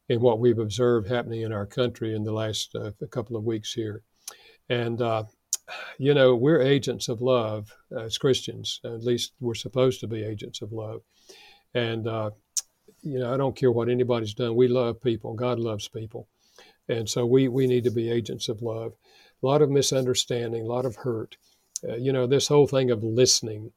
in 0.09 0.21
what 0.21 0.41
we've 0.41 0.59
observed 0.59 1.09
happening 1.09 1.43
in 1.43 1.53
our 1.53 1.67
country 1.67 2.15
in 2.15 2.23
the 2.23 2.33
last 2.33 2.75
uh, 2.75 2.91
couple 3.11 3.37
of 3.37 3.45
weeks 3.45 3.73
here. 3.73 4.03
And 4.69 5.01
uh, 5.01 5.25
you 5.99 6.15
know, 6.15 6.35
we're 6.35 6.61
agents 6.61 7.09
of 7.09 7.21
love 7.21 7.75
as 7.97 8.19
Christians. 8.19 8.81
At 8.85 9.05
least 9.05 9.33
we're 9.41 9.55
supposed 9.55 10.01
to 10.01 10.07
be 10.07 10.23
agents 10.23 10.63
of 10.63 10.73
love. 10.73 11.03
And 11.75 12.07
uh, 12.07 12.31
you 13.03 13.19
know, 13.19 13.33
I 13.33 13.37
don't 13.37 13.57
care 13.57 13.73
what 13.73 13.89
anybody's 13.89 14.35
done. 14.35 14.55
We 14.55 14.69
love 14.69 15.03
people. 15.03 15.35
God 15.35 15.59
loves 15.59 15.89
people. 15.89 16.29
And 16.89 17.09
so 17.09 17.27
we, 17.27 17.49
we 17.49 17.67
need 17.67 17.85
to 17.85 17.91
be 17.91 18.11
agents 18.11 18.49
of 18.49 18.63
love. 18.63 18.93
A 19.43 19.47
lot 19.47 19.63
of 19.63 19.71
misunderstanding, 19.71 20.63
a 20.63 20.67
lot 20.67 20.87
of 20.87 20.97
hurt. 20.97 21.37
Uh, 21.87 21.97
you 21.97 22.13
know, 22.13 22.27
this 22.27 22.49
whole 22.49 22.67
thing 22.67 22.91
of 22.91 23.03
listening. 23.03 23.73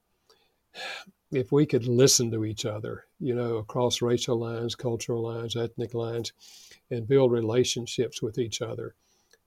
If 1.31 1.51
we 1.51 1.65
could 1.65 1.87
listen 1.87 2.31
to 2.31 2.45
each 2.45 2.65
other, 2.65 3.05
you 3.19 3.33
know, 3.33 3.57
across 3.57 4.01
racial 4.01 4.39
lines, 4.39 4.75
cultural 4.75 5.23
lines, 5.23 5.55
ethnic 5.55 5.93
lines, 5.93 6.31
and 6.91 7.07
build 7.07 7.31
relationships 7.31 8.21
with 8.21 8.37
each 8.37 8.61
other. 8.61 8.95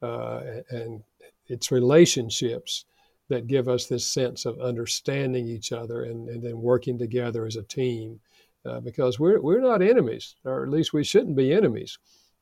Uh, 0.02 0.40
and 0.70 1.02
it's 1.48 1.72
relationships 1.72 2.84
that 3.28 3.46
give 3.46 3.68
us 3.68 3.86
this 3.86 4.06
sense 4.06 4.46
of 4.46 4.60
understanding 4.60 5.46
each 5.46 5.72
other 5.72 6.02
and, 6.02 6.28
and 6.28 6.42
then 6.42 6.60
working 6.60 6.98
together 6.98 7.46
as 7.46 7.56
a 7.56 7.62
team 7.62 8.20
uh, 8.64 8.80
because 8.80 9.20
we're, 9.20 9.40
we're 9.40 9.60
not 9.60 9.82
enemies, 9.82 10.34
or 10.44 10.62
at 10.62 10.70
least 10.70 10.92
we 10.92 11.04
shouldn't 11.04 11.36
be 11.36 11.52
enemies, 11.52 11.98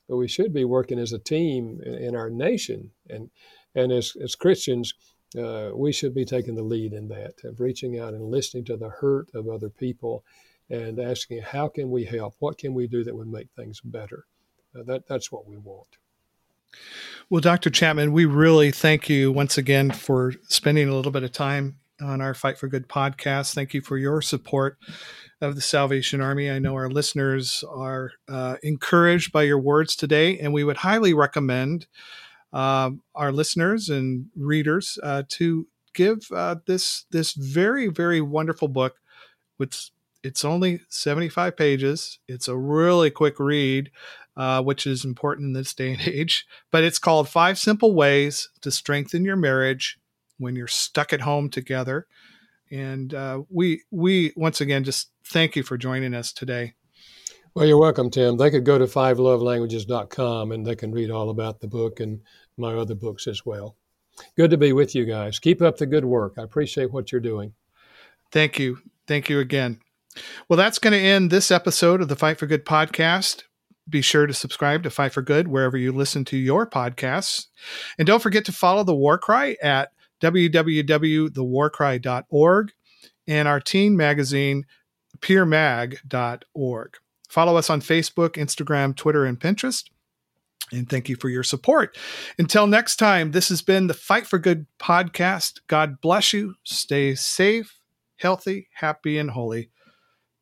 but 0.08 0.16
we 0.16 0.28
should 0.28 0.52
be 0.52 0.64
working 0.64 0.98
as 0.98 1.12
a 1.12 1.18
team 1.18 1.80
in, 1.84 1.94
in 1.94 2.16
our 2.16 2.30
nation. 2.30 2.90
And, 3.10 3.30
and 3.74 3.92
as, 3.92 4.16
as 4.22 4.34
Christians, 4.34 4.94
uh, 5.36 5.70
we 5.74 5.92
should 5.92 6.14
be 6.14 6.24
taking 6.24 6.54
the 6.54 6.62
lead 6.62 6.92
in 6.92 7.08
that, 7.08 7.34
of 7.44 7.60
reaching 7.60 7.98
out 7.98 8.14
and 8.14 8.30
listening 8.30 8.64
to 8.66 8.76
the 8.76 8.88
hurt 8.88 9.28
of 9.34 9.48
other 9.48 9.68
people 9.68 10.24
and 10.70 10.98
asking, 10.98 11.42
how 11.42 11.68
can 11.68 11.90
we 11.90 12.04
help? 12.04 12.34
What 12.38 12.58
can 12.58 12.74
we 12.74 12.86
do 12.86 13.04
that 13.04 13.14
would 13.14 13.28
make 13.28 13.48
things 13.50 13.80
better? 13.80 14.26
Uh, 14.74 14.82
that, 14.84 15.06
that's 15.08 15.30
what 15.30 15.46
we 15.46 15.56
want. 15.56 15.88
Well, 17.28 17.40
Dr. 17.40 17.70
Chapman, 17.70 18.12
we 18.12 18.24
really 18.24 18.70
thank 18.70 19.08
you 19.08 19.32
once 19.32 19.58
again 19.58 19.90
for 19.90 20.34
spending 20.48 20.88
a 20.88 20.94
little 20.94 21.10
bit 21.10 21.24
of 21.24 21.32
time 21.32 21.76
on 22.00 22.20
our 22.20 22.34
Fight 22.34 22.58
for 22.58 22.68
Good 22.68 22.88
podcast. 22.88 23.54
Thank 23.54 23.74
you 23.74 23.80
for 23.80 23.96
your 23.96 24.22
support 24.22 24.78
of 25.40 25.54
the 25.54 25.60
Salvation 25.60 26.20
Army. 26.20 26.50
I 26.50 26.58
know 26.58 26.74
our 26.74 26.88
listeners 26.88 27.64
are 27.68 28.12
uh, 28.28 28.56
encouraged 28.62 29.32
by 29.32 29.42
your 29.42 29.58
words 29.58 29.96
today, 29.96 30.38
and 30.38 30.52
we 30.52 30.64
would 30.64 30.78
highly 30.78 31.14
recommend 31.14 31.86
um, 32.52 33.02
our 33.14 33.32
listeners 33.32 33.88
and 33.88 34.26
readers 34.36 34.98
uh, 35.02 35.24
to 35.30 35.66
give 35.94 36.30
uh, 36.32 36.56
this 36.66 37.06
this 37.10 37.32
very 37.32 37.88
very 37.88 38.20
wonderful 38.20 38.68
book, 38.68 38.96
which 39.56 39.90
it's 40.22 40.44
only 40.44 40.80
seventy 40.88 41.28
five 41.28 41.56
pages. 41.56 42.18
It's 42.28 42.48
a 42.48 42.56
really 42.56 43.10
quick 43.10 43.38
read 43.38 43.90
uh, 44.36 44.62
which 44.62 44.86
is 44.86 45.04
important 45.04 45.46
in 45.46 45.52
this 45.52 45.74
day 45.74 45.92
and 45.92 46.02
age. 46.08 46.46
But 46.70 46.84
it's 46.84 46.98
called 46.98 47.28
Five 47.28 47.58
Simple 47.58 47.94
Ways 47.94 48.48
to 48.62 48.70
Strengthen 48.70 49.24
Your 49.24 49.36
Marriage 49.36 49.98
When 50.38 50.56
You're 50.56 50.66
Stuck 50.66 51.12
at 51.12 51.22
Home 51.22 51.48
Together. 51.48 52.06
And 52.70 53.14
uh, 53.14 53.42
we 53.48 53.82
we 53.90 54.32
once 54.36 54.60
again 54.60 54.84
just 54.84 55.10
thank 55.24 55.54
you 55.54 55.62
for 55.62 55.78
joining 55.78 56.14
us 56.14 56.32
today. 56.32 56.74
Well, 57.54 57.64
you're 57.64 57.78
welcome, 57.78 58.10
Tim. 58.10 58.36
They 58.36 58.50
could 58.50 58.64
go 58.64 58.76
to 58.76 58.84
fivelovelanguages.com 58.84 60.52
and 60.52 60.66
they 60.66 60.76
can 60.76 60.92
read 60.92 61.10
all 61.10 61.30
about 61.30 61.60
the 61.60 61.68
book 61.68 62.00
and 62.00 62.20
my 62.58 62.74
other 62.74 62.94
books 62.94 63.26
as 63.26 63.46
well. 63.46 63.76
Good 64.36 64.50
to 64.50 64.58
be 64.58 64.72
with 64.72 64.94
you 64.94 65.06
guys. 65.06 65.38
Keep 65.38 65.62
up 65.62 65.78
the 65.78 65.86
good 65.86 66.04
work. 66.04 66.34
I 66.38 66.42
appreciate 66.42 66.92
what 66.92 67.12
you're 67.12 67.20
doing. 67.20 67.54
Thank 68.30 68.58
you. 68.58 68.78
Thank 69.06 69.30
you 69.30 69.40
again. 69.40 69.80
Well, 70.48 70.56
that's 70.56 70.78
going 70.78 70.92
to 70.92 70.98
end 70.98 71.30
this 71.30 71.50
episode 71.50 72.00
of 72.00 72.08
the 72.08 72.16
Fight 72.16 72.38
for 72.38 72.46
Good 72.46 72.64
podcast. 72.64 73.44
Be 73.88 74.02
sure 74.02 74.26
to 74.26 74.34
subscribe 74.34 74.82
to 74.82 74.90
Fight 74.90 75.12
for 75.12 75.22
Good 75.22 75.46
wherever 75.48 75.76
you 75.76 75.92
listen 75.92 76.24
to 76.26 76.36
your 76.36 76.68
podcasts. 76.68 77.46
And 77.98 78.06
don't 78.06 78.22
forget 78.22 78.44
to 78.46 78.52
follow 78.52 78.82
the 78.82 78.94
War 78.94 79.18
Cry 79.18 79.56
at 79.62 79.92
www.thewarcry.org 80.22 82.72
and 83.28 83.48
our 83.48 83.60
teen 83.60 83.96
magazine, 83.96 84.64
peermag.org. 85.18 86.96
Follow 87.28 87.56
us 87.56 87.70
on 87.70 87.80
Facebook, 87.80 88.30
Instagram, 88.30 88.96
Twitter, 88.96 89.24
and 89.24 89.38
Pinterest. 89.38 89.84
And 90.72 90.88
thank 90.88 91.08
you 91.08 91.16
for 91.16 91.28
your 91.28 91.44
support. 91.44 91.96
Until 92.38 92.66
next 92.66 92.96
time, 92.96 93.30
this 93.30 93.48
has 93.50 93.62
been 93.62 93.86
the 93.86 93.94
Fight 93.94 94.26
for 94.26 94.38
Good 94.38 94.66
podcast. 94.80 95.60
God 95.68 96.00
bless 96.00 96.32
you. 96.32 96.54
Stay 96.64 97.14
safe, 97.14 97.78
healthy, 98.16 98.68
happy, 98.74 99.18
and 99.18 99.30
holy. 99.30 99.70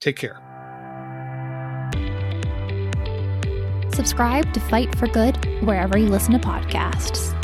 Take 0.01 0.17
care. 0.17 0.74
Subscribe 3.95 4.53
to 4.53 4.61
Fight 4.61 4.93
for 4.97 5.07
Good 5.07 5.37
wherever 5.63 5.97
you 5.97 6.09
listen 6.09 6.33
to 6.33 6.39
podcasts. 6.39 7.44